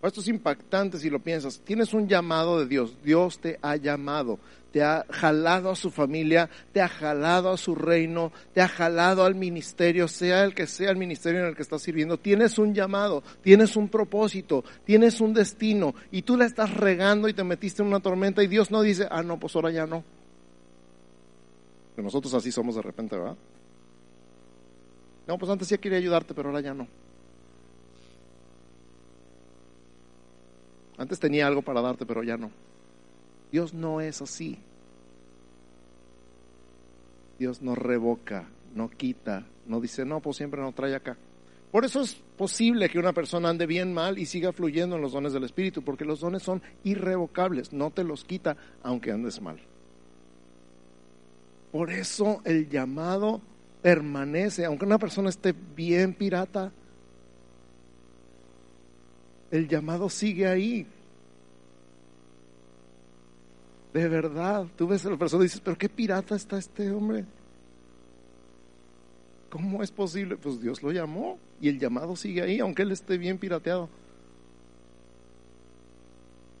Esto 0.00 0.20
es 0.20 0.28
impactante 0.28 1.00
si 1.00 1.10
lo 1.10 1.18
piensas. 1.18 1.58
Tienes 1.64 1.92
un 1.92 2.06
llamado 2.06 2.60
de 2.60 2.66
Dios. 2.66 2.96
Dios 3.02 3.40
te 3.40 3.58
ha 3.62 3.74
llamado, 3.74 4.38
te 4.74 4.82
ha 4.82 5.06
jalado 5.08 5.70
a 5.70 5.76
su 5.76 5.88
familia, 5.88 6.50
te 6.72 6.80
ha 6.80 6.88
jalado 6.88 7.50
a 7.50 7.56
su 7.56 7.76
reino, 7.76 8.32
te 8.52 8.60
ha 8.60 8.66
jalado 8.66 9.22
al 9.22 9.36
ministerio, 9.36 10.08
sea 10.08 10.42
el 10.42 10.52
que 10.52 10.66
sea 10.66 10.90
el 10.90 10.96
ministerio 10.96 11.42
en 11.42 11.46
el 11.46 11.54
que 11.54 11.62
estás 11.62 11.80
sirviendo. 11.80 12.18
Tienes 12.18 12.58
un 12.58 12.74
llamado, 12.74 13.22
tienes 13.40 13.76
un 13.76 13.88
propósito, 13.88 14.64
tienes 14.82 15.20
un 15.20 15.32
destino 15.32 15.94
y 16.10 16.22
tú 16.22 16.36
la 16.36 16.46
estás 16.46 16.74
regando 16.74 17.28
y 17.28 17.34
te 17.34 17.44
metiste 17.44 17.82
en 17.82 17.88
una 17.88 18.00
tormenta 18.00 18.42
y 18.42 18.48
Dios 18.48 18.72
no 18.72 18.82
dice, 18.82 19.06
ah, 19.08 19.22
no, 19.22 19.38
pues 19.38 19.54
ahora 19.54 19.70
ya 19.70 19.86
no. 19.86 20.02
Que 21.94 22.02
nosotros 22.02 22.34
así 22.34 22.50
somos 22.50 22.74
de 22.74 22.82
repente, 22.82 23.16
¿verdad? 23.16 23.36
No, 25.28 25.38
pues 25.38 25.52
antes 25.52 25.68
sí 25.68 25.78
quería 25.78 25.98
ayudarte, 25.98 26.34
pero 26.34 26.48
ahora 26.48 26.62
ya 26.62 26.74
no. 26.74 26.88
Antes 30.98 31.20
tenía 31.20 31.46
algo 31.46 31.62
para 31.62 31.80
darte, 31.80 32.04
pero 32.04 32.24
ya 32.24 32.36
no. 32.36 32.50
Dios 33.54 33.72
no 33.72 34.00
es 34.00 34.20
así. 34.20 34.58
Dios 37.38 37.62
no 37.62 37.76
revoca, 37.76 38.48
no 38.74 38.90
quita, 38.90 39.46
no 39.68 39.80
dice, 39.80 40.04
no, 40.04 40.18
pues 40.18 40.38
siempre 40.38 40.60
no 40.60 40.72
trae 40.72 40.96
acá. 40.96 41.16
Por 41.70 41.84
eso 41.84 42.00
es 42.00 42.16
posible 42.36 42.88
que 42.88 42.98
una 42.98 43.12
persona 43.12 43.50
ande 43.50 43.66
bien 43.66 43.94
mal 43.94 44.18
y 44.18 44.26
siga 44.26 44.52
fluyendo 44.52 44.96
en 44.96 45.02
los 45.02 45.12
dones 45.12 45.32
del 45.32 45.44
Espíritu, 45.44 45.82
porque 45.82 46.04
los 46.04 46.18
dones 46.18 46.42
son 46.42 46.62
irrevocables, 46.82 47.72
no 47.72 47.92
te 47.92 48.02
los 48.02 48.24
quita 48.24 48.56
aunque 48.82 49.12
andes 49.12 49.40
mal. 49.40 49.60
Por 51.70 51.92
eso 51.92 52.42
el 52.44 52.68
llamado 52.68 53.40
permanece, 53.82 54.64
aunque 54.64 54.84
una 54.84 54.98
persona 54.98 55.28
esté 55.28 55.54
bien 55.76 56.12
pirata, 56.14 56.72
el 59.52 59.68
llamado 59.68 60.10
sigue 60.10 60.48
ahí. 60.48 60.88
De 63.94 64.08
verdad, 64.08 64.66
tú 64.76 64.88
ves 64.88 65.06
a 65.06 65.10
la 65.10 65.16
persona 65.16 65.44
y 65.44 65.46
dices, 65.46 65.60
pero 65.60 65.78
qué 65.78 65.88
pirata 65.88 66.34
está 66.34 66.58
este 66.58 66.90
hombre. 66.90 67.24
¿Cómo 69.48 69.84
es 69.84 69.92
posible? 69.92 70.36
Pues 70.36 70.60
Dios 70.60 70.82
lo 70.82 70.90
llamó 70.90 71.38
y 71.60 71.68
el 71.68 71.78
llamado 71.78 72.16
sigue 72.16 72.42
ahí, 72.42 72.58
aunque 72.58 72.82
él 72.82 72.90
esté 72.90 73.18
bien 73.18 73.38
pirateado. 73.38 73.88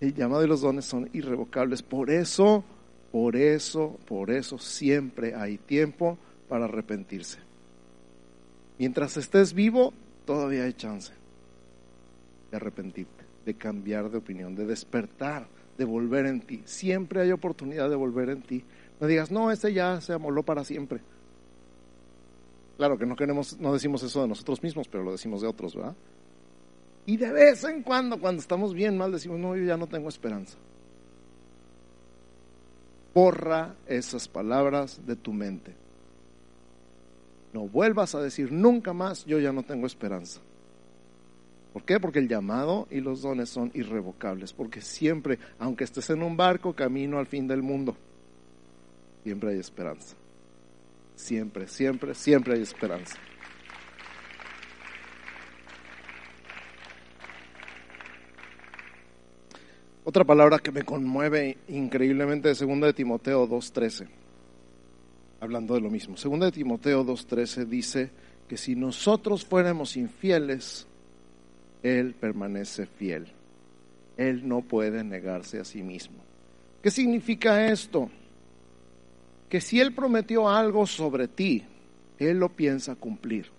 El 0.00 0.14
llamado 0.14 0.44
y 0.44 0.46
los 0.46 0.60
dones 0.60 0.84
son 0.84 1.10
irrevocables. 1.12 1.82
Por 1.82 2.08
eso, 2.08 2.62
por 3.10 3.34
eso, 3.34 3.98
por 4.06 4.30
eso 4.30 4.56
siempre 4.58 5.34
hay 5.34 5.58
tiempo 5.58 6.16
para 6.48 6.66
arrepentirse. 6.66 7.40
Mientras 8.78 9.16
estés 9.16 9.54
vivo, 9.54 9.92
todavía 10.24 10.62
hay 10.62 10.74
chance 10.74 11.12
de 12.52 12.56
arrepentirte, 12.56 13.24
de 13.44 13.54
cambiar 13.54 14.08
de 14.08 14.18
opinión, 14.18 14.54
de 14.54 14.66
despertar, 14.66 15.48
de 15.76 15.84
volver 15.84 16.26
en 16.26 16.40
ti. 16.40 16.62
Siempre 16.64 17.20
hay 17.20 17.32
oportunidad 17.32 17.88
de 17.90 17.96
volver 17.96 18.30
en 18.30 18.42
ti. 18.42 18.64
No 19.00 19.06
digas, 19.06 19.30
no, 19.30 19.50
ese 19.50 19.72
ya 19.72 20.00
se 20.00 20.12
amoló 20.12 20.42
para 20.42 20.64
siempre. 20.64 21.00
Claro 22.76 22.98
que 22.98 23.06
no 23.06 23.16
queremos, 23.16 23.58
no 23.60 23.72
decimos 23.72 24.02
eso 24.02 24.22
de 24.22 24.28
nosotros 24.28 24.62
mismos, 24.62 24.88
pero 24.88 25.04
lo 25.04 25.12
decimos 25.12 25.42
de 25.42 25.48
otros, 25.48 25.76
¿verdad? 25.76 25.94
Y 27.06 27.16
de 27.16 27.32
vez 27.32 27.64
en 27.64 27.82
cuando, 27.82 28.18
cuando 28.18 28.40
estamos 28.40 28.74
bien 28.74 28.96
mal, 28.96 29.12
decimos, 29.12 29.38
no, 29.38 29.56
yo 29.56 29.64
ya 29.64 29.76
no 29.76 29.86
tengo 29.86 30.08
esperanza. 30.08 30.56
Borra 33.12 33.76
esas 33.86 34.26
palabras 34.26 35.06
de 35.06 35.14
tu 35.14 35.32
mente. 35.32 35.74
No 37.52 37.68
vuelvas 37.68 38.14
a 38.16 38.20
decir 38.20 38.50
nunca 38.50 38.92
más, 38.92 39.24
yo 39.26 39.38
ya 39.38 39.52
no 39.52 39.62
tengo 39.62 39.86
esperanza. 39.86 40.40
¿Por 41.74 41.82
qué? 41.82 41.98
Porque 41.98 42.20
el 42.20 42.28
llamado 42.28 42.86
y 42.88 43.00
los 43.00 43.22
dones 43.22 43.48
son 43.48 43.72
irrevocables, 43.74 44.52
porque 44.52 44.80
siempre, 44.80 45.40
aunque 45.58 45.82
estés 45.82 46.08
en 46.10 46.22
un 46.22 46.36
barco 46.36 46.72
camino 46.72 47.18
al 47.18 47.26
fin 47.26 47.48
del 47.48 47.62
mundo, 47.62 47.96
siempre 49.24 49.50
hay 49.50 49.58
esperanza. 49.58 50.14
Siempre, 51.16 51.66
siempre, 51.66 52.14
siempre 52.14 52.54
hay 52.54 52.62
esperanza. 52.62 53.16
Otra 60.04 60.22
palabra 60.22 60.60
que 60.60 60.70
me 60.70 60.84
conmueve 60.84 61.58
increíblemente 61.66 62.52
es 62.52 62.60
2 62.60 62.80
de 62.82 62.92
Timoteo 62.92 63.48
2.13, 63.48 64.06
hablando 65.40 65.74
de 65.74 65.80
lo 65.80 65.90
mismo. 65.90 66.14
2 66.14 66.38
de 66.38 66.52
Timoteo 66.52 67.04
2.13 67.04 67.66
dice 67.66 68.10
que 68.46 68.56
si 68.56 68.76
nosotros 68.76 69.44
fuéramos 69.44 69.96
infieles, 69.96 70.86
Él 71.84 72.14
permanece 72.14 72.86
fiel. 72.86 73.28
Él 74.16 74.48
no 74.48 74.62
puede 74.62 75.04
negarse 75.04 75.60
a 75.60 75.64
sí 75.64 75.82
mismo. 75.82 76.16
¿Qué 76.82 76.90
significa 76.90 77.66
esto? 77.66 78.10
Que 79.48 79.60
si 79.60 79.80
Él 79.80 79.94
prometió 79.94 80.48
algo 80.48 80.86
sobre 80.86 81.28
ti, 81.28 81.62
Él 82.18 82.38
lo 82.38 82.48
piensa 82.48 82.94
cumplir. 82.94 83.50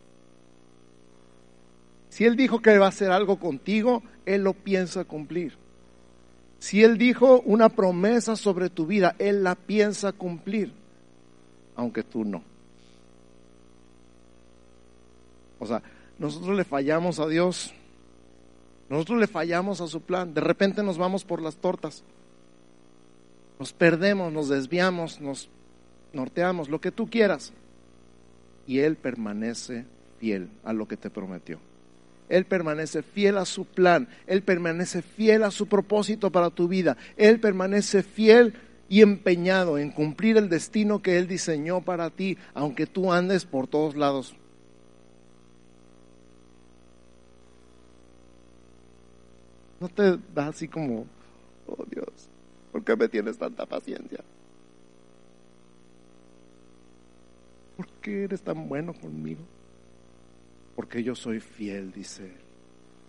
Si 2.09 2.25
Él 2.25 2.35
dijo 2.35 2.61
que 2.61 2.77
va 2.79 2.87
a 2.87 2.89
hacer 2.89 3.11
algo 3.11 3.39
contigo, 3.39 4.01
Él 4.25 4.43
lo 4.43 4.53
piensa 4.53 5.03
cumplir. 5.03 5.53
Si 6.57 6.83
Él 6.83 6.97
dijo 6.97 7.41
una 7.41 7.69
promesa 7.69 8.35
sobre 8.35 8.71
tu 8.71 8.87
vida, 8.87 9.15
Él 9.19 9.43
la 9.43 9.53
piensa 9.53 10.13
cumplir, 10.13 10.71
aunque 11.75 12.01
tú 12.01 12.25
no. 12.25 12.41
O 15.59 15.67
sea, 15.67 15.83
nosotros 16.17 16.57
le 16.57 16.63
fallamos 16.63 17.19
a 17.19 17.27
Dios, 17.27 17.73
nosotros 18.89 19.19
le 19.19 19.27
fallamos 19.27 19.81
a 19.81 19.87
su 19.87 20.01
plan, 20.01 20.33
de 20.33 20.41
repente 20.41 20.83
nos 20.83 20.97
vamos 20.97 21.23
por 21.23 21.41
las 21.41 21.55
tortas, 21.55 22.03
nos 23.59 23.73
perdemos, 23.73 24.31
nos 24.31 24.49
desviamos, 24.49 25.19
nos 25.21 25.49
norteamos, 26.13 26.69
lo 26.69 26.79
que 26.79 26.91
tú 26.91 27.09
quieras, 27.09 27.51
y 28.67 28.79
Él 28.79 28.95
permanece 28.95 29.85
fiel 30.19 30.49
a 30.63 30.73
lo 30.73 30.87
que 30.87 30.97
te 30.97 31.09
prometió. 31.09 31.59
Él 32.27 32.45
permanece 32.45 33.03
fiel 33.03 33.37
a 33.37 33.45
su 33.45 33.65
plan, 33.65 34.07
Él 34.25 34.41
permanece 34.41 35.01
fiel 35.01 35.43
a 35.43 35.51
su 35.51 35.67
propósito 35.67 36.31
para 36.31 36.49
tu 36.49 36.67
vida, 36.67 36.97
Él 37.17 37.39
permanece 37.39 38.03
fiel 38.03 38.55
y 38.89 39.01
empeñado 39.01 39.77
en 39.77 39.91
cumplir 39.91 40.37
el 40.37 40.49
destino 40.49 41.01
que 41.01 41.17
Él 41.17 41.27
diseñó 41.27 41.81
para 41.81 42.09
ti, 42.09 42.37
aunque 42.53 42.85
tú 42.87 43.11
andes 43.11 43.45
por 43.45 43.67
todos 43.67 43.95
lados. 43.95 44.35
No 49.79 49.89
te 49.89 50.17
da 50.33 50.47
así 50.47 50.67
como, 50.67 51.05
oh 51.67 51.85
Dios, 51.89 52.29
¿por 52.71 52.83
qué 52.83 52.95
me 52.95 53.07
tienes 53.07 53.37
tanta 53.37 53.65
paciencia? 53.65 54.23
¿Por 57.75 57.87
qué 58.01 58.23
eres 58.23 58.41
tan 58.41 58.69
bueno 58.69 58.93
conmigo? 58.93 59.41
porque 60.75 61.01
yo 61.01 61.15
soy 61.15 61.39
fiel, 61.39 61.91
dice 61.91 62.25
él. 62.25 62.37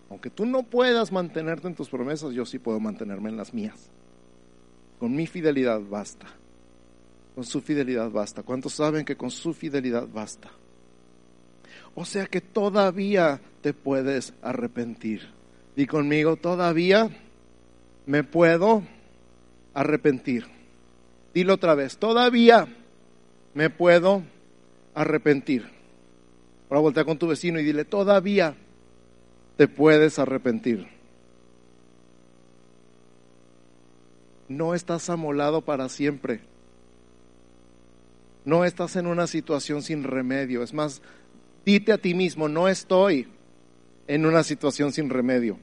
Aunque 0.09 0.31
tú 0.31 0.47
no 0.47 0.63
puedas 0.63 1.11
mantenerte 1.11 1.67
en 1.67 1.75
tus 1.75 1.89
promesas, 1.89 2.33
yo 2.33 2.47
sí 2.47 2.61
puedo 2.61 2.79
mantenerme 2.79 3.29
en 3.29 3.37
las 3.37 3.53
mías. 3.53 3.91
Con 5.01 5.15
mi 5.15 5.27
fidelidad 5.27 5.81
basta. 5.81 6.27
Con 7.35 7.45
su 7.45 7.61
fidelidad 7.61 8.11
basta. 8.11 8.45
¿Cuántos 8.45 8.75
saben 8.75 9.05
que 9.05 9.17
con 9.17 9.33
su 9.33 9.53
fidelidad 9.53 10.07
basta? 10.09 10.51
O 11.97 12.05
sea 12.05 12.27
que 12.27 12.41
todavía 12.41 13.41
te 13.63 13.75
puedes 13.75 14.33
arrepentir. 14.43 15.36
Di 15.77 15.87
conmigo, 15.87 16.37
todavía 16.37 17.11
me 18.07 18.25
puedo 18.25 18.83
arrepentir. 19.75 20.47
Dilo 21.35 21.55
otra 21.55 21.75
vez, 21.75 21.99
todavía 21.99 22.67
me 23.53 23.69
puedo 23.69 24.23
arrepentir. 24.95 25.67
Ahora 26.71 26.81
voltea 26.81 27.05
con 27.05 27.19
tu 27.19 27.27
vecino 27.27 27.61
y 27.61 27.65
dile, 27.65 27.85
todavía 27.85 28.57
te 29.59 29.69
puedes 29.69 30.19
arrepentir. 30.19 30.89
No 34.49 34.75
estás 34.75 35.11
amolado 35.11 35.61
para 35.61 35.91
siempre. 35.91 36.41
No 38.47 38.65
estás 38.65 38.97
en 38.97 39.07
una 39.07 39.27
situación 39.27 39.83
sin 39.83 40.05
remedio. 40.05 40.63
Es 40.63 40.73
más, 40.73 41.03
dite 41.67 41.93
a 41.93 41.99
ti 41.99 42.15
mismo, 42.15 42.49
no 42.49 42.67
estoy 42.67 43.29
en 44.09 44.27
una 44.27 44.43
situación 44.43 44.93
sin 44.93 45.11
remedio. 45.11 45.59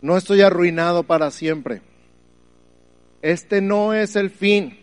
No 0.00 0.16
estoy 0.16 0.40
arruinado 0.40 1.02
para 1.02 1.30
siempre. 1.30 1.82
Este 3.22 3.60
no 3.60 3.92
es 3.92 4.16
el 4.16 4.30
fin. 4.30 4.78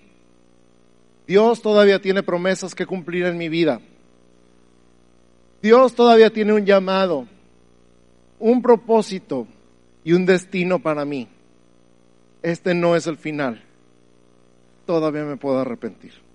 Dios 1.26 1.62
todavía 1.62 2.02
tiene 2.02 2.24
promesas 2.24 2.76
que 2.76 2.86
cumplir 2.86 3.26
en 3.26 3.38
mi 3.38 3.50
vida. 3.50 3.82
Dios 5.62 5.96
todavía 5.96 6.32
tiene 6.32 6.54
un 6.54 6.66
llamado, 6.66 7.28
un 8.40 8.62
propósito 8.62 9.48
y 10.04 10.14
un 10.14 10.26
destino 10.26 10.80
para 10.80 11.04
mí. 11.04 11.28
Este 12.44 12.74
no 12.74 12.96
es 12.96 13.08
el 13.08 13.18
final. 13.18 13.64
Todavía 14.86 15.24
me 15.24 15.36
puedo 15.36 15.60
arrepentir. 15.60 16.27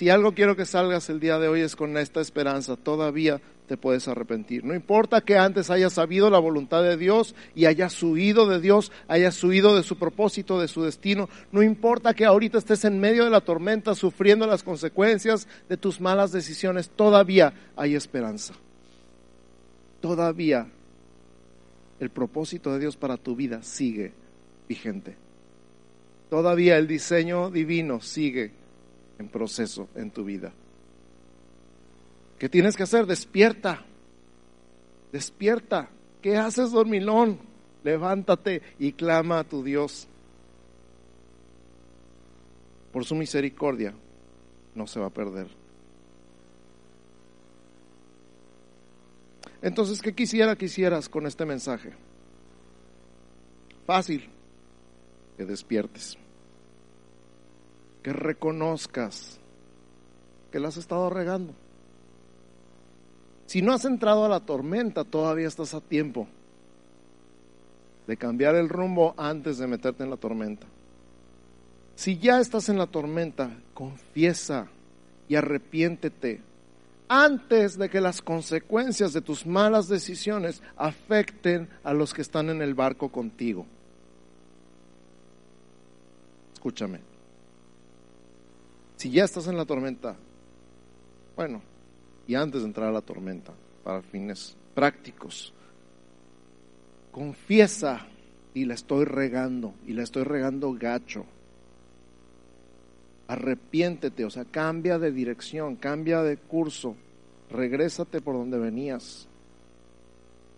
Si 0.00 0.08
algo 0.08 0.32
quiero 0.32 0.56
que 0.56 0.64
salgas 0.64 1.10
el 1.10 1.20
día 1.20 1.38
de 1.38 1.48
hoy 1.48 1.60
es 1.60 1.76
con 1.76 1.98
esta 1.98 2.22
esperanza, 2.22 2.76
todavía 2.76 3.38
te 3.66 3.76
puedes 3.76 4.08
arrepentir. 4.08 4.64
No 4.64 4.74
importa 4.74 5.20
que 5.20 5.36
antes 5.36 5.68
hayas 5.68 5.92
sabido 5.92 6.30
la 6.30 6.38
voluntad 6.38 6.82
de 6.82 6.96
Dios 6.96 7.34
y 7.54 7.66
hayas 7.66 8.02
huido 8.02 8.46
de 8.46 8.60
Dios, 8.60 8.92
hayas 9.08 9.44
huido 9.44 9.76
de 9.76 9.82
su 9.82 9.98
propósito, 9.98 10.58
de 10.58 10.68
su 10.68 10.82
destino. 10.84 11.28
No 11.52 11.62
importa 11.62 12.14
que 12.14 12.24
ahorita 12.24 12.56
estés 12.56 12.86
en 12.86 12.98
medio 12.98 13.24
de 13.24 13.30
la 13.30 13.42
tormenta 13.42 13.94
sufriendo 13.94 14.46
las 14.46 14.62
consecuencias 14.62 15.46
de 15.68 15.76
tus 15.76 16.00
malas 16.00 16.32
decisiones, 16.32 16.88
todavía 16.88 17.52
hay 17.76 17.94
esperanza. 17.94 18.54
Todavía 20.00 20.66
el 21.98 22.08
propósito 22.08 22.72
de 22.72 22.78
Dios 22.78 22.96
para 22.96 23.18
tu 23.18 23.36
vida 23.36 23.62
sigue 23.62 24.14
vigente. 24.66 25.14
Todavía 26.30 26.78
el 26.78 26.86
diseño 26.86 27.50
divino 27.50 28.00
sigue 28.00 28.59
en 29.20 29.28
proceso 29.28 29.88
en 29.94 30.10
tu 30.10 30.24
vida. 30.24 30.50
¿Qué 32.38 32.48
tienes 32.48 32.74
que 32.74 32.84
hacer? 32.84 33.04
Despierta. 33.04 33.84
Despierta. 35.12 35.90
¿Qué 36.22 36.38
haces, 36.38 36.72
dormilón? 36.72 37.38
Levántate 37.84 38.62
y 38.78 38.92
clama 38.92 39.40
a 39.40 39.44
tu 39.44 39.62
Dios. 39.62 40.08
Por 42.92 43.04
su 43.04 43.14
misericordia 43.14 43.94
no 44.74 44.86
se 44.86 44.98
va 44.98 45.06
a 45.06 45.10
perder. 45.10 45.48
Entonces, 49.60 50.00
¿qué 50.00 50.14
quisiera 50.14 50.56
que 50.56 50.64
hicieras 50.64 51.10
con 51.10 51.26
este 51.26 51.44
mensaje? 51.44 51.92
Fácil, 53.86 54.30
que 55.36 55.44
despiertes, 55.44 56.16
que 58.02 58.12
reconozcas 58.12 59.38
que 60.50 60.58
la 60.58 60.68
has 60.68 60.76
estado 60.76 61.10
regando 61.10 61.54
si 63.50 63.62
no 63.62 63.72
has 63.72 63.84
entrado 63.84 64.24
a 64.24 64.28
la 64.28 64.38
tormenta, 64.38 65.02
todavía 65.02 65.48
estás 65.48 65.74
a 65.74 65.80
tiempo 65.80 66.28
de 68.06 68.16
cambiar 68.16 68.54
el 68.54 68.68
rumbo 68.68 69.12
antes 69.16 69.58
de 69.58 69.66
meterte 69.66 70.04
en 70.04 70.10
la 70.10 70.16
tormenta. 70.16 70.68
Si 71.96 72.16
ya 72.16 72.38
estás 72.38 72.68
en 72.68 72.78
la 72.78 72.86
tormenta, 72.86 73.50
confiesa 73.74 74.68
y 75.28 75.34
arrepiéntete 75.34 76.42
antes 77.08 77.76
de 77.76 77.90
que 77.90 78.00
las 78.00 78.22
consecuencias 78.22 79.12
de 79.12 79.20
tus 79.20 79.44
malas 79.44 79.88
decisiones 79.88 80.62
afecten 80.76 81.68
a 81.82 81.92
los 81.92 82.14
que 82.14 82.22
están 82.22 82.50
en 82.50 82.62
el 82.62 82.74
barco 82.74 83.08
contigo. 83.08 83.66
Escúchame. 86.52 87.09
Si 89.00 89.10
ya 89.10 89.24
estás 89.24 89.46
en 89.46 89.56
la 89.56 89.64
tormenta, 89.64 90.14
bueno, 91.34 91.62
y 92.26 92.34
antes 92.34 92.60
de 92.60 92.66
entrar 92.66 92.88
a 92.88 92.92
la 92.92 93.00
tormenta, 93.00 93.54
para 93.82 94.02
fines 94.02 94.54
prácticos. 94.74 95.54
Confiesa 97.10 98.06
y 98.52 98.66
la 98.66 98.74
estoy 98.74 99.06
regando, 99.06 99.72
y 99.86 99.94
la 99.94 100.02
estoy 100.02 100.24
regando 100.24 100.74
gacho. 100.74 101.24
Arrepiéntete, 103.28 104.26
o 104.26 104.28
sea, 104.28 104.44
cambia 104.44 104.98
de 104.98 105.12
dirección, 105.12 105.76
cambia 105.76 106.22
de 106.22 106.36
curso, 106.36 106.94
regrésate 107.48 108.20
por 108.20 108.34
donde 108.34 108.58
venías. 108.58 109.26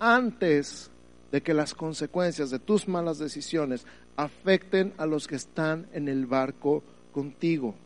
Antes 0.00 0.90
de 1.31 1.42
que 1.42 1.55
las 1.55 1.74
consecuencias 1.74 2.50
de 2.50 2.59
tus 2.59 2.88
malas 2.88 3.20
decisiones 3.20 3.87
afecten 4.16 4.94
a 4.96 5.07
los 5.07 5.28
que 5.28 5.37
están 5.37 5.87
en 5.92 6.09
el 6.09 6.26
barco 6.26 6.83
contigo, 7.12 7.76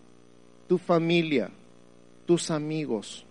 tu 0.69 0.79
familia, 0.79 1.51
tus 2.27 2.51
amigos, 2.51 3.25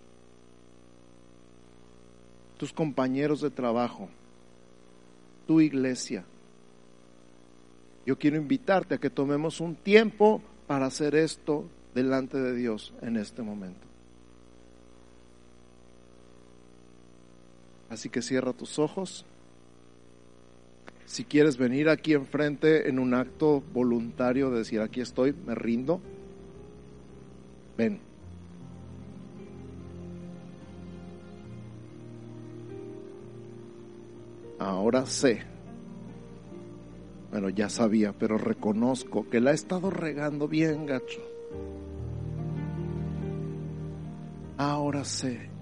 tus 2.56 2.72
compañeros 2.72 3.40
de 3.40 3.50
trabajo, 3.50 4.08
tu 5.46 5.60
iglesia. 5.60 6.24
Yo 8.06 8.18
quiero 8.18 8.36
invitarte 8.36 8.94
a 8.94 8.98
que 8.98 9.10
tomemos 9.10 9.60
un 9.60 9.74
tiempo 9.74 10.40
para 10.66 10.86
hacer 10.86 11.14
esto 11.14 11.68
delante 11.94 12.38
de 12.38 12.54
Dios 12.54 12.94
en 13.02 13.16
este 13.16 13.42
momento. 13.42 13.86
Así 17.88 18.08
que 18.08 18.22
cierra 18.22 18.52
tus 18.52 18.78
ojos. 18.78 19.24
Si 21.04 21.24
quieres 21.24 21.56
venir 21.56 21.88
aquí 21.88 22.14
enfrente 22.14 22.88
en 22.88 22.98
un 22.98 23.14
acto 23.14 23.62
voluntario 23.72 24.50
de 24.50 24.58
decir, 24.58 24.80
aquí 24.80 25.00
estoy, 25.00 25.32
me 25.32 25.54
rindo, 25.54 26.00
ven. 27.76 28.00
Ahora 34.58 35.04
sé, 35.04 35.42
bueno, 37.30 37.50
ya 37.50 37.68
sabía, 37.68 38.12
pero 38.12 38.38
reconozco 38.38 39.28
que 39.28 39.40
la 39.40 39.50
he 39.50 39.54
estado 39.54 39.90
regando 39.90 40.48
bien, 40.48 40.86
gacho. 40.86 41.20
Ahora 44.56 45.04
sé 45.04 45.56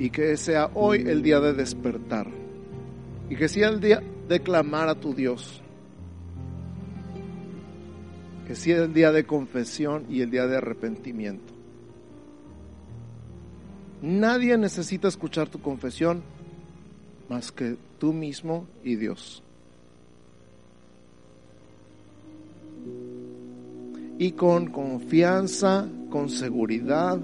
y 0.00 0.08
que 0.08 0.34
sea 0.38 0.70
hoy 0.72 1.02
el 1.06 1.22
día 1.22 1.40
de 1.40 1.52
despertar 1.52 2.26
y 3.28 3.36
que 3.36 3.48
sea 3.48 3.68
el 3.68 3.80
día 3.80 4.02
de 4.28 4.40
clamar 4.40 4.88
a 4.88 4.94
tu 4.94 5.14
Dios, 5.14 5.62
que 8.50 8.56
sea 8.56 8.82
el 8.82 8.92
día 8.92 9.12
de 9.12 9.26
confesión 9.26 10.06
y 10.10 10.22
el 10.22 10.30
día 10.32 10.48
de 10.48 10.56
arrepentimiento. 10.56 11.54
Nadie 14.02 14.58
necesita 14.58 15.06
escuchar 15.06 15.48
tu 15.48 15.60
confesión 15.60 16.24
más 17.28 17.52
que 17.52 17.76
tú 18.00 18.12
mismo 18.12 18.66
y 18.82 18.96
Dios. 18.96 19.44
Y 24.18 24.32
con 24.32 24.66
confianza, 24.72 25.86
con 26.10 26.28
seguridad, 26.28 27.20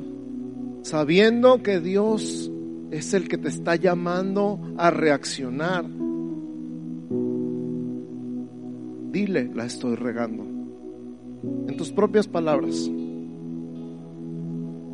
sabiendo 0.83 1.61
que 1.61 1.81
Dios 1.81 2.49
es 2.93 3.15
el 3.15 3.27
que 3.27 3.37
te 3.37 3.49
está 3.49 3.75
llamando 3.75 4.61
a 4.79 4.93
reaccionar. 4.93 5.87
Dile, 9.11 9.51
la 9.53 9.65
estoy 9.67 9.97
regando. 9.97 10.56
En 11.69 11.77
tus 11.77 11.91
propias 11.91 12.27
palabras. 12.27 12.91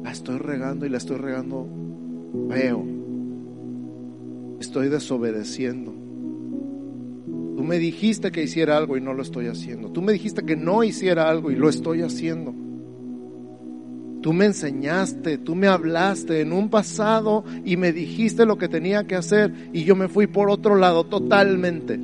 La 0.02 0.10
estoy 0.10 0.38
regando 0.38 0.86
y 0.86 0.88
la 0.88 0.98
estoy 0.98 1.16
regando 1.16 1.68
feo. 2.50 2.84
Estoy 4.60 4.88
desobedeciendo. 4.88 5.92
Tú 7.56 7.62
me 7.64 7.78
dijiste 7.78 8.32
que 8.32 8.42
hiciera 8.42 8.76
algo 8.76 8.96
y 8.96 9.00
no 9.00 9.14
lo 9.14 9.22
estoy 9.22 9.46
haciendo. 9.46 9.90
Tú 9.90 10.02
me 10.02 10.12
dijiste 10.12 10.44
que 10.44 10.56
no 10.56 10.82
hiciera 10.82 11.28
algo 11.28 11.50
y 11.50 11.56
lo 11.56 11.68
estoy 11.68 12.02
haciendo. 12.02 12.54
Tú 14.22 14.32
me 14.32 14.46
enseñaste, 14.46 15.36
tú 15.38 15.56
me 15.56 15.66
hablaste 15.66 16.40
en 16.40 16.52
un 16.52 16.70
pasado 16.70 17.44
y 17.64 17.76
me 17.76 17.92
dijiste 17.92 18.46
lo 18.46 18.56
que 18.56 18.68
tenía 18.68 19.06
que 19.06 19.16
hacer 19.16 19.52
y 19.72 19.82
yo 19.82 19.96
me 19.96 20.08
fui 20.08 20.28
por 20.28 20.48
otro 20.48 20.76
lado 20.76 21.04
totalmente. 21.04 21.98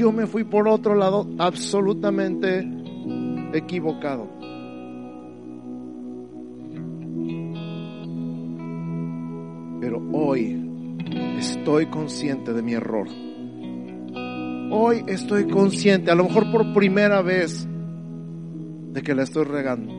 Yo 0.00 0.12
me 0.12 0.26
fui 0.26 0.44
por 0.44 0.66
otro 0.66 0.94
lado 0.94 1.28
absolutamente 1.36 2.66
equivocado. 3.52 4.30
Pero 9.78 10.02
hoy 10.10 10.96
estoy 11.36 11.84
consciente 11.90 12.54
de 12.54 12.62
mi 12.62 12.72
error. 12.72 13.08
Hoy 14.72 15.04
estoy 15.06 15.46
consciente, 15.48 16.10
a 16.10 16.14
lo 16.14 16.24
mejor 16.24 16.50
por 16.50 16.72
primera 16.72 17.20
vez, 17.20 17.68
de 17.68 19.02
que 19.02 19.14
la 19.14 19.24
estoy 19.24 19.44
regando. 19.44 19.92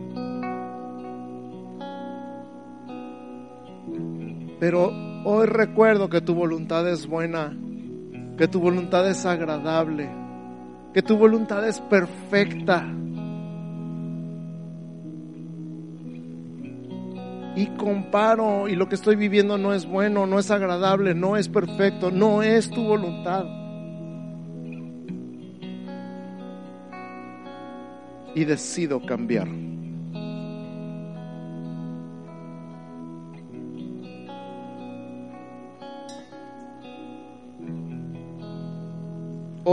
Pero 4.59 4.91
hoy 5.25 5.45
recuerdo 5.45 6.09
que 6.09 6.21
tu 6.21 6.33
voluntad 6.33 6.89
es 6.89 7.05
buena, 7.05 7.55
que 8.41 8.47
tu 8.47 8.59
voluntad 8.59 9.07
es 9.07 9.23
agradable, 9.23 10.09
que 10.95 11.03
tu 11.03 11.15
voluntad 11.15 11.63
es 11.69 11.79
perfecta. 11.79 12.83
Y 17.55 17.67
comparo 17.77 18.67
y 18.67 18.75
lo 18.75 18.89
que 18.89 18.95
estoy 18.95 19.15
viviendo 19.15 19.59
no 19.59 19.75
es 19.75 19.85
bueno, 19.85 20.25
no 20.25 20.39
es 20.39 20.49
agradable, 20.49 21.13
no 21.13 21.37
es 21.37 21.49
perfecto, 21.49 22.09
no 22.09 22.41
es 22.41 22.71
tu 22.71 22.83
voluntad. 22.83 23.45
y 28.33 28.45
decido 28.45 29.05
cambiar. 29.05 29.49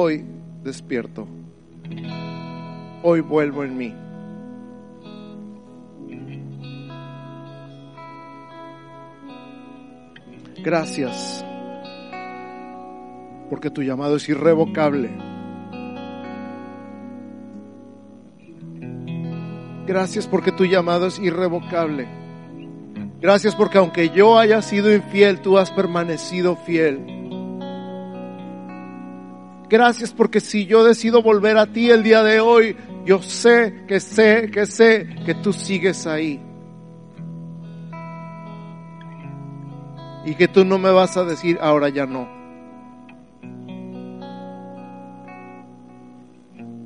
Hoy 0.01 0.25
despierto. 0.63 1.27
Hoy 3.03 3.21
vuelvo 3.21 3.65
en 3.65 3.77
mí. 3.77 3.93
Gracias, 10.63 11.45
porque 13.51 13.71
tu 13.71 13.83
llamado 13.83 14.15
es 14.15 14.29
irrevocable. 14.29 15.11
Gracias 19.85 20.29
porque 20.29 20.53
tu 20.53 20.65
llamado 20.65 21.09
es 21.09 21.19
irrevocable. 21.19 22.07
Gracias 23.21 23.57
porque 23.57 23.79
aunque 23.79 24.11
yo 24.11 24.39
haya 24.39 24.63
sido 24.63 24.95
infiel, 24.95 25.41
tú 25.41 25.59
has 25.59 25.73
permanecido 25.73 26.55
fiel. 26.55 27.18
Gracias 29.69 30.13
porque 30.13 30.41
si 30.41 30.67
yo 30.67 30.85
decido 30.85 31.23
volver 31.23 31.59
a 31.59 31.67
ti 31.67 31.91
el 31.91 32.03
día 32.03 32.23
de 32.23 32.41
hoy, 32.41 32.77
yo 33.05 33.23
sé 33.23 33.85
que 33.87 34.01
sé, 34.01 34.51
que 34.51 34.67
sé 34.67 35.07
que 35.27 35.35
tú 35.35 35.53
sigues 35.53 36.07
ahí. 36.07 36.41
Y 40.25 40.35
que 40.35 40.49
tú 40.49 40.65
no 40.65 40.79
me 40.79 40.91
vas 40.91 41.17
a 41.17 41.25
decir 41.25 41.59
ahora 41.61 41.89
ya 41.89 42.07
no. 42.07 42.29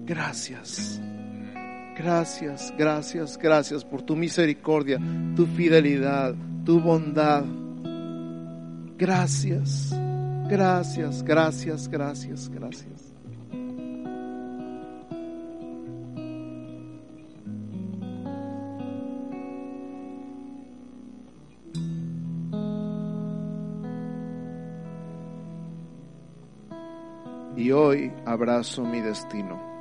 Gracias. 0.05 1.01
Gracias, 1.97 2.73
gracias, 2.77 3.39
gracias 3.39 3.85
por 3.85 4.03
tu 4.03 4.17
misericordia, 4.17 4.99
tu 5.37 5.47
fidelidad, 5.47 6.35
tu 6.65 6.81
bondad. 6.81 7.45
Gracias, 8.97 9.95
gracias, 10.53 11.23
gracias, 11.23 11.89
gracias, 11.89 12.51
gracias. 12.51 13.15
Y 27.57 27.71
hoy 27.71 28.13
abrazo 28.27 28.85
mi 28.85 29.01
destino 29.01 29.73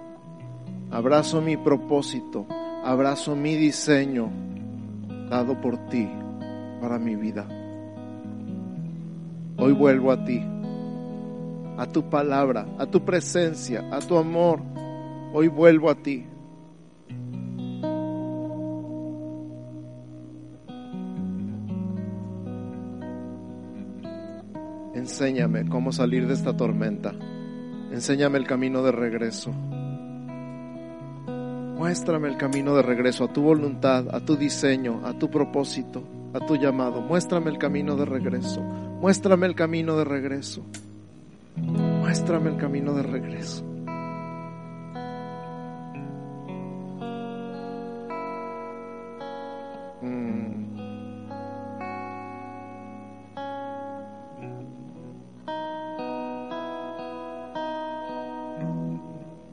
abrazo 0.90 1.42
mi 1.42 1.58
propósito, 1.58 2.46
abrazo 2.84 3.36
mi 3.36 3.56
diseño 3.56 4.30
dado 5.30 5.60
por 5.60 5.78
ti 5.90 6.08
para 6.80 6.98
mi 6.98 7.16
vida. 7.16 7.61
Hoy 9.62 9.74
vuelvo 9.74 10.12
a 10.12 10.26
ti, 10.26 10.44
a 11.78 11.86
tu 11.86 12.10
palabra, 12.10 12.66
a 12.78 12.86
tu 12.86 13.06
presencia, 13.06 13.88
a 13.92 14.00
tu 14.00 14.18
amor. 14.18 14.60
Hoy 15.34 15.48
vuelvo 15.48 15.90
a 15.90 15.96
ti. 15.96 16.26
enséñame 25.12 25.68
cómo 25.68 25.92
salir 25.92 26.28
de 26.28 26.34
esta 26.34 26.56
tormenta. 26.56 27.14
Enséñame 27.92 28.38
el 28.38 28.48
camino 28.48 28.82
de 28.82 28.92
regreso. 28.92 29.52
Muéstrame 31.78 32.30
el 32.30 32.38
camino 32.38 32.76
de 32.76 32.82
regreso 32.82 33.26
a 33.26 33.34
tu 33.34 33.42
voluntad, 33.42 34.08
a 34.16 34.22
tu 34.22 34.36
diseño, 34.36 35.02
a 35.04 35.14
tu 35.14 35.30
propósito, 35.30 36.04
a 36.34 36.40
tu 36.46 36.56
llamado. 36.56 37.02
Muéstrame 37.02 37.52
el 37.52 37.58
camino 37.58 37.96
de 37.96 38.06
regreso. 38.06 38.64
Muéstrame 39.02 39.48
el 39.48 39.56
camino 39.56 39.98
de 39.98 40.04
regreso. 40.06 40.64
Muéstrame 41.56 42.52
el 42.52 42.58
camino 42.58 42.94
de 42.94 43.02
regreso. 43.02 43.66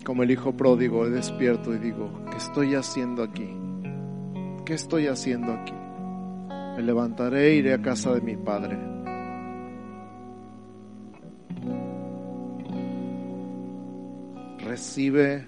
como 0.05 0.23
el 0.23 0.31
hijo 0.31 0.57
pródigo, 0.57 1.09
despierto 1.09 1.75
y 1.75 1.79
digo, 1.79 2.11
¿qué 2.31 2.39
estoy 2.39 2.75
haciendo 2.75 3.23
aquí? 3.23 3.49
¿Qué 4.65 4.73
estoy 4.73 5.07
haciendo 5.07 5.53
aquí? 5.53 5.75
Me 6.77 6.83
levantaré 6.83 7.49
e 7.49 7.55
iré 7.57 7.75
a 7.75 7.83
casa 7.83 8.15
de 8.15 8.23
mi 8.23 8.35
padre. 8.35 8.98
Recibe, 14.79 15.45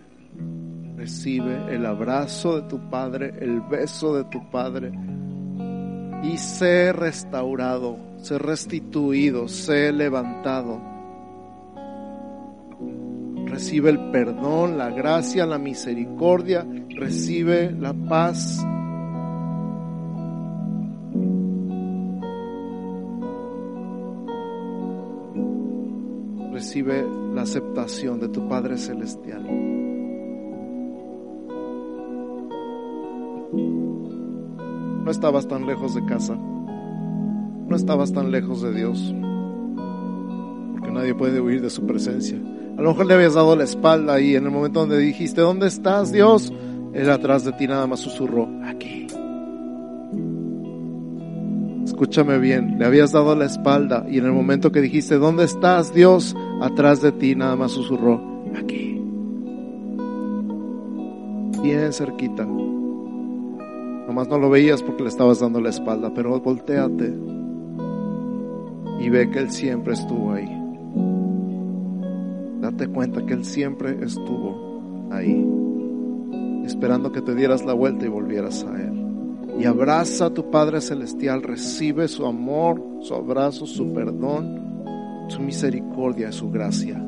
recibe 0.96 1.72
el 1.72 1.86
abrazo 1.86 2.60
de 2.60 2.68
tu 2.68 2.90
padre, 2.90 3.32
el 3.38 3.60
beso 3.60 4.16
de 4.16 4.24
tu 4.24 4.50
padre 4.50 4.90
y 6.24 6.36
sé 6.36 6.92
restaurado, 6.92 7.96
sé 8.16 8.38
restituido, 8.38 9.46
sé 9.46 9.92
levantado 9.92 10.82
recibe 13.46 13.90
el 13.90 14.10
perdón, 14.10 14.76
la 14.78 14.90
gracia, 14.90 15.46
la 15.46 15.58
misericordia, 15.58 16.66
recibe 16.88 17.70
la 17.70 17.94
paz. 17.94 18.60
Recibe 26.52 27.19
la 27.40 27.44
aceptación 27.44 28.20
de 28.20 28.28
tu 28.28 28.46
Padre 28.48 28.76
Celestial. 28.76 29.42
No 35.02 35.10
estabas 35.10 35.48
tan 35.48 35.64
lejos 35.64 35.94
de 35.94 36.04
casa, 36.04 36.34
no 36.34 37.74
estabas 37.74 38.12
tan 38.12 38.30
lejos 38.30 38.60
de 38.60 38.74
Dios, 38.74 39.14
porque 40.72 40.90
nadie 40.90 41.14
puede 41.14 41.40
huir 41.40 41.62
de 41.62 41.70
su 41.70 41.86
presencia. 41.86 42.38
A 42.76 42.82
lo 42.82 42.90
mejor 42.90 43.06
le 43.06 43.14
habías 43.14 43.32
dado 43.32 43.56
la 43.56 43.64
espalda 43.64 44.20
y 44.20 44.36
en 44.36 44.44
el 44.44 44.50
momento 44.50 44.80
donde 44.80 44.98
dijiste, 44.98 45.40
¿dónde 45.40 45.66
estás 45.66 46.12
Dios? 46.12 46.52
Él 46.92 47.08
atrás 47.08 47.46
de 47.46 47.52
ti 47.52 47.66
nada 47.66 47.86
más 47.86 48.00
susurró, 48.00 48.50
aquí. 48.66 49.06
Escúchame 51.86 52.38
bien, 52.38 52.78
le 52.78 52.84
habías 52.84 53.12
dado 53.12 53.34
la 53.34 53.46
espalda 53.46 54.04
y 54.10 54.18
en 54.18 54.26
el 54.26 54.32
momento 54.32 54.70
que 54.72 54.82
dijiste, 54.82 55.14
¿dónde 55.14 55.44
estás 55.44 55.94
Dios? 55.94 56.36
Atrás 56.60 57.00
de 57.00 57.12
ti 57.12 57.34
nada 57.34 57.56
más 57.56 57.72
susurró, 57.72 58.20
aquí. 58.56 59.00
Bien 61.62 61.92
cerquita. 61.92 62.44
Nomás 62.44 64.28
no 64.28 64.38
lo 64.38 64.50
veías 64.50 64.82
porque 64.82 65.02
le 65.02 65.08
estabas 65.08 65.40
dando 65.40 65.60
la 65.60 65.70
espalda, 65.70 66.12
pero 66.14 66.38
volteate 66.40 67.14
y 69.00 69.08
ve 69.08 69.30
que 69.30 69.38
Él 69.38 69.50
siempre 69.50 69.94
estuvo 69.94 70.32
ahí 70.32 70.60
date 72.60 72.88
cuenta 72.88 73.24
que 73.24 73.34
Él 73.34 73.44
siempre 73.44 73.98
estuvo 74.04 75.08
ahí, 75.10 75.46
esperando 76.64 77.10
que 77.10 77.22
te 77.22 77.34
dieras 77.34 77.64
la 77.64 77.72
vuelta 77.72 78.04
y 78.04 78.08
volvieras 78.08 78.64
a 78.64 78.80
Él. 78.80 78.92
Y 79.58 79.64
abraza 79.64 80.26
a 80.26 80.34
tu 80.34 80.50
Padre 80.50 80.80
Celestial, 80.80 81.42
recibe 81.42 82.08
su 82.08 82.26
amor, 82.26 82.82
su 83.00 83.14
abrazo, 83.14 83.66
su 83.66 83.92
perdón, 83.92 84.59
su 85.30 85.40
misericordia, 85.42 86.32
su 86.32 86.50
gracia. 86.50 87.00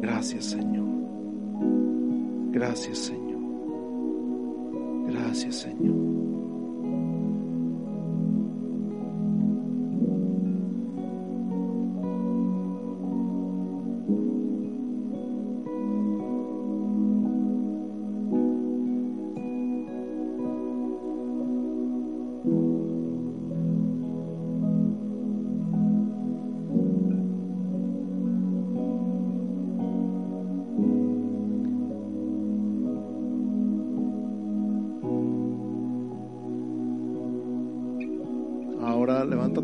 Gracias 0.00 0.44
Señor. 0.44 0.88
Gracias 2.50 2.98
Señor. 2.98 3.40
Gracias 5.06 5.54
Señor. 5.56 6.31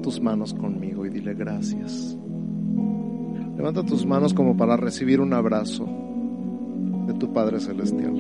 Tus 0.08 0.22
manos 0.22 0.54
conmigo 0.54 1.04
y 1.04 1.10
dile 1.10 1.34
gracias. 1.34 2.16
Levanta 3.58 3.82
tus 3.82 4.06
manos 4.06 4.32
como 4.32 4.56
para 4.56 4.74
recibir 4.74 5.20
un 5.20 5.34
abrazo 5.34 5.86
de 7.06 7.12
tu 7.12 7.30
Padre 7.34 7.60
Celestial. 7.60 8.14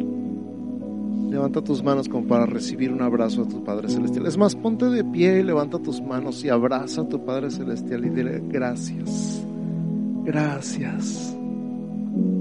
Levanta 1.30 1.64
tus 1.64 1.82
manos 1.82 2.06
como 2.10 2.28
para 2.28 2.44
recibir 2.44 2.92
un 2.92 3.00
abrazo 3.00 3.44
de 3.46 3.54
tu 3.54 3.64
Padre 3.64 3.88
Celestial. 3.88 4.26
Es 4.26 4.36
más, 4.36 4.54
ponte 4.54 4.84
de 4.84 5.02
pie 5.02 5.40
y 5.40 5.42
levanta 5.42 5.78
tus 5.78 6.02
manos 6.02 6.44
y 6.44 6.50
abraza 6.50 7.00
a 7.00 7.08
tu 7.08 7.24
Padre 7.24 7.48
Celestial 7.48 8.04
y 8.04 8.10
dile 8.10 8.42
gracias. 8.46 9.42
Gracias. 10.26 11.34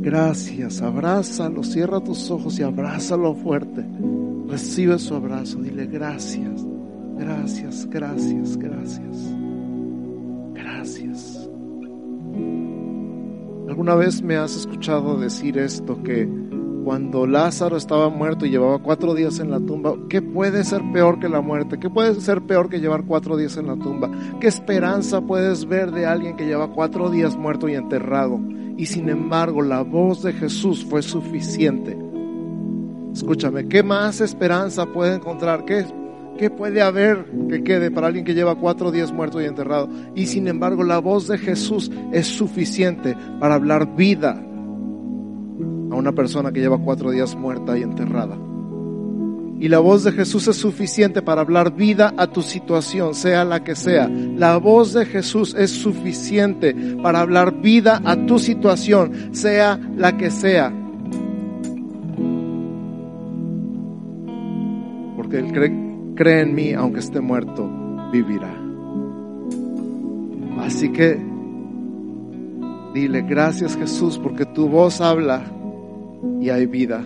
Gracias. 0.02 0.82
Abrázalo, 0.82 1.64
cierra 1.64 2.02
tus 2.02 2.30
ojos 2.30 2.60
y 2.60 2.64
abrázalo 2.64 3.34
fuerte. 3.34 3.86
Recibe 4.50 5.00
su 5.00 5.16
abrazo. 5.16 5.62
Dile 5.62 5.86
gracias. 5.86 6.67
Gracias, 7.18 7.88
gracias, 7.90 8.58
gracias. 8.58 9.34
Gracias. 10.54 11.50
¿Alguna 13.68 13.96
vez 13.96 14.22
me 14.22 14.36
has 14.38 14.56
escuchado 14.56 15.18
decir 15.18 15.58
esto 15.58 16.02
que 16.04 16.28
cuando 16.88 17.28
Lázaro 17.28 17.76
estaba 17.76 18.08
muerto 18.10 18.46
y 18.46 18.50
llevaba 18.50 18.80
cuatro 18.80 19.14
días 19.14 19.40
en 19.40 19.52
la 19.52 19.60
tumba, 19.60 19.94
¿qué 20.08 20.22
puede 20.22 20.64
ser 20.64 20.82
peor 20.94 21.20
que 21.20 21.28
la 21.28 21.42
muerte? 21.42 21.78
¿Qué 21.78 21.90
puede 21.90 22.16
ser 22.22 22.42
peor 22.44 22.70
que 22.70 22.80
llevar 22.80 23.04
cuatro 23.04 23.36
días 23.36 23.58
en 23.58 23.68
la 23.68 23.76
tumba? 23.76 24.10
¿Qué 24.40 24.48
esperanza 24.48 25.20
puedes 25.20 25.66
ver 25.66 25.92
de 25.92 26.06
alguien 26.06 26.38
que 26.38 26.46
lleva 26.46 26.72
cuatro 26.72 27.10
días 27.10 27.36
muerto 27.36 27.68
y 27.68 27.76
enterrado? 27.76 28.40
Y 28.78 28.86
sin 28.86 29.10
embargo, 29.10 29.62
la 29.62 29.82
voz 29.82 30.24
de 30.24 30.32
Jesús 30.32 30.86
fue 30.86 31.02
suficiente. 31.02 31.98
Escúchame, 33.12 33.68
¿qué 33.68 33.84
más 33.84 34.22
esperanza 34.22 34.86
puede 34.86 35.16
encontrar? 35.16 35.66
¿Qué 35.66 35.86
¿Qué 36.38 36.52
puede 36.52 36.84
haber 36.84 37.26
que 37.50 37.64
quede 37.64 37.90
para 37.90 38.08
alguien 38.08 38.24
que 38.24 38.36
lleva 38.36 38.56
cuatro 38.56 38.92
días 38.92 39.12
muerto 39.12 39.42
y 39.42 39.46
enterrado? 39.46 39.90
Y 40.16 40.28
sin 40.28 40.48
embargo, 40.48 40.84
la 40.84 41.00
voz 41.00 41.28
de 41.28 41.40
Jesús 41.40 41.92
es 42.14 42.28
suficiente 42.28 43.16
para 43.40 43.56
hablar 43.56 43.96
vida 43.96 44.32
a 44.32 45.96
una 45.96 46.12
persona 46.12 46.52
que 46.52 46.60
lleva 46.60 46.78
cuatro 46.78 47.10
días 47.10 47.36
muerta 47.36 47.76
y 47.78 47.82
enterrada. 47.82 48.38
Y 49.60 49.70
la 49.70 49.80
voz 49.80 50.04
de 50.04 50.12
Jesús 50.12 50.48
es 50.48 50.58
suficiente 50.58 51.24
para 51.24 51.42
hablar 51.42 51.76
vida 51.76 52.14
a 52.18 52.28
tu 52.28 52.44
situación, 52.44 53.16
sea 53.16 53.44
la 53.44 53.64
que 53.64 53.76
sea. 53.76 54.08
La 54.08 54.58
voz 54.58 54.94
de 54.94 55.06
Jesús 55.06 55.56
es 55.56 55.72
suficiente 55.72 56.76
para 57.02 57.22
hablar 57.22 57.62
vida 57.62 58.00
a 58.06 58.16
tu 58.28 58.38
situación, 58.38 59.34
sea 59.34 59.80
la 59.96 60.16
que 60.16 60.30
sea. 60.30 60.72
Porque 65.16 65.40
Él 65.40 65.52
cree 65.52 65.87
cree 66.18 66.42
en 66.42 66.54
mí, 66.54 66.74
aunque 66.74 67.00
esté 67.00 67.22
muerto, 67.22 67.70
vivirá. 68.12 68.54
Así 70.60 70.92
que 70.92 71.18
dile, 72.94 73.22
gracias 73.22 73.78
Jesús, 73.78 74.20
porque 74.22 74.46
tu 74.46 74.68
voz 74.68 75.00
habla 75.00 75.44
y 76.42 76.50
hay 76.50 76.66
vida. 76.66 77.06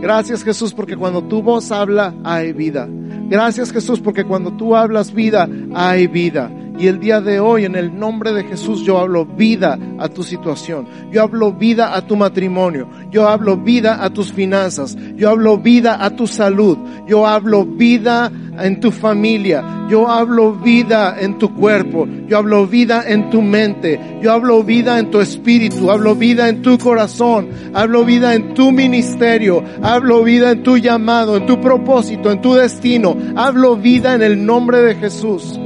Gracias 0.00 0.44
Jesús, 0.44 0.72
porque 0.72 0.96
cuando 0.96 1.24
tu 1.24 1.42
voz 1.42 1.70
habla, 1.72 2.14
hay 2.24 2.52
vida. 2.52 2.88
Gracias 3.28 3.72
Jesús, 3.72 4.00
porque 4.00 4.24
cuando 4.24 4.52
tú 4.52 4.76
hablas 4.76 5.12
vida, 5.12 5.48
hay 5.74 6.06
vida. 6.06 6.50
Y 6.78 6.86
el 6.86 7.00
día 7.00 7.20
de 7.20 7.40
hoy, 7.40 7.64
en 7.64 7.74
el 7.74 7.98
nombre 7.98 8.32
de 8.32 8.44
Jesús, 8.44 8.82
yo 8.82 8.98
hablo 8.98 9.26
vida 9.26 9.76
a 9.98 10.08
tu 10.08 10.22
situación. 10.22 10.86
Yo 11.10 11.22
hablo 11.22 11.52
vida 11.52 11.96
a 11.96 12.06
tu 12.06 12.14
matrimonio. 12.14 12.88
Yo 13.10 13.28
hablo 13.28 13.56
vida 13.56 14.04
a 14.04 14.10
tus 14.10 14.32
finanzas. 14.32 14.96
Yo 15.16 15.30
hablo 15.30 15.58
vida 15.58 16.04
a 16.04 16.10
tu 16.10 16.28
salud. 16.28 16.78
Yo 17.08 17.26
hablo 17.26 17.64
vida 17.64 18.30
en 18.60 18.78
tu 18.78 18.92
familia. 18.92 19.86
Yo 19.88 20.08
hablo 20.08 20.52
vida 20.52 21.16
en 21.18 21.38
tu 21.38 21.52
cuerpo. 21.52 22.06
Yo 22.28 22.38
hablo 22.38 22.66
vida 22.68 23.02
en 23.08 23.28
tu 23.30 23.42
mente. 23.42 23.98
Yo 24.22 24.32
hablo 24.32 24.62
vida 24.62 25.00
en 25.00 25.10
tu 25.10 25.20
espíritu. 25.20 25.90
Hablo 25.90 26.14
vida 26.14 26.48
en 26.48 26.62
tu 26.62 26.78
corazón. 26.78 27.48
Hablo 27.74 28.04
vida 28.04 28.34
en 28.34 28.54
tu 28.54 28.70
ministerio. 28.70 29.64
Hablo 29.82 30.22
vida 30.22 30.52
en 30.52 30.62
tu 30.62 30.78
llamado, 30.78 31.36
en 31.36 31.46
tu 31.46 31.60
propósito, 31.60 32.30
en 32.30 32.40
tu 32.40 32.54
destino. 32.54 33.16
Hablo 33.34 33.74
vida 33.76 34.14
en 34.14 34.22
el 34.22 34.46
nombre 34.46 34.80
de 34.80 34.94
Jesús. 34.94 35.58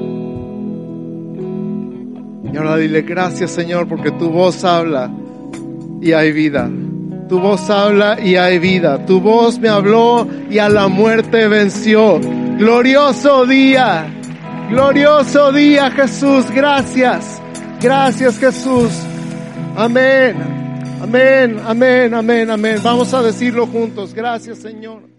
Y 2.52 2.56
ahora 2.56 2.76
dile 2.76 3.02
gracias 3.02 3.50
Señor 3.50 3.88
porque 3.88 4.10
tu 4.10 4.30
voz 4.30 4.64
habla 4.64 5.10
y 6.00 6.12
hay 6.12 6.32
vida. 6.32 6.70
Tu 7.28 7.40
voz 7.40 7.70
habla 7.70 8.20
y 8.20 8.36
hay 8.36 8.58
vida. 8.58 9.06
Tu 9.06 9.20
voz 9.20 9.58
me 9.58 9.68
habló 9.68 10.26
y 10.50 10.58
a 10.58 10.68
la 10.68 10.88
muerte 10.88 11.48
venció. 11.48 12.20
Glorioso 12.58 13.46
día. 13.46 14.06
Glorioso 14.68 15.52
día 15.52 15.90
Jesús. 15.92 16.50
Gracias. 16.50 17.40
Gracias 17.80 18.38
Jesús. 18.38 18.90
Amén. 19.76 20.36
Amén. 21.02 21.60
Amén. 21.66 22.14
Amén. 22.14 22.50
Amén. 22.50 22.76
Vamos 22.82 23.14
a 23.14 23.22
decirlo 23.22 23.66
juntos. 23.66 24.12
Gracias 24.12 24.58
Señor. 24.58 25.11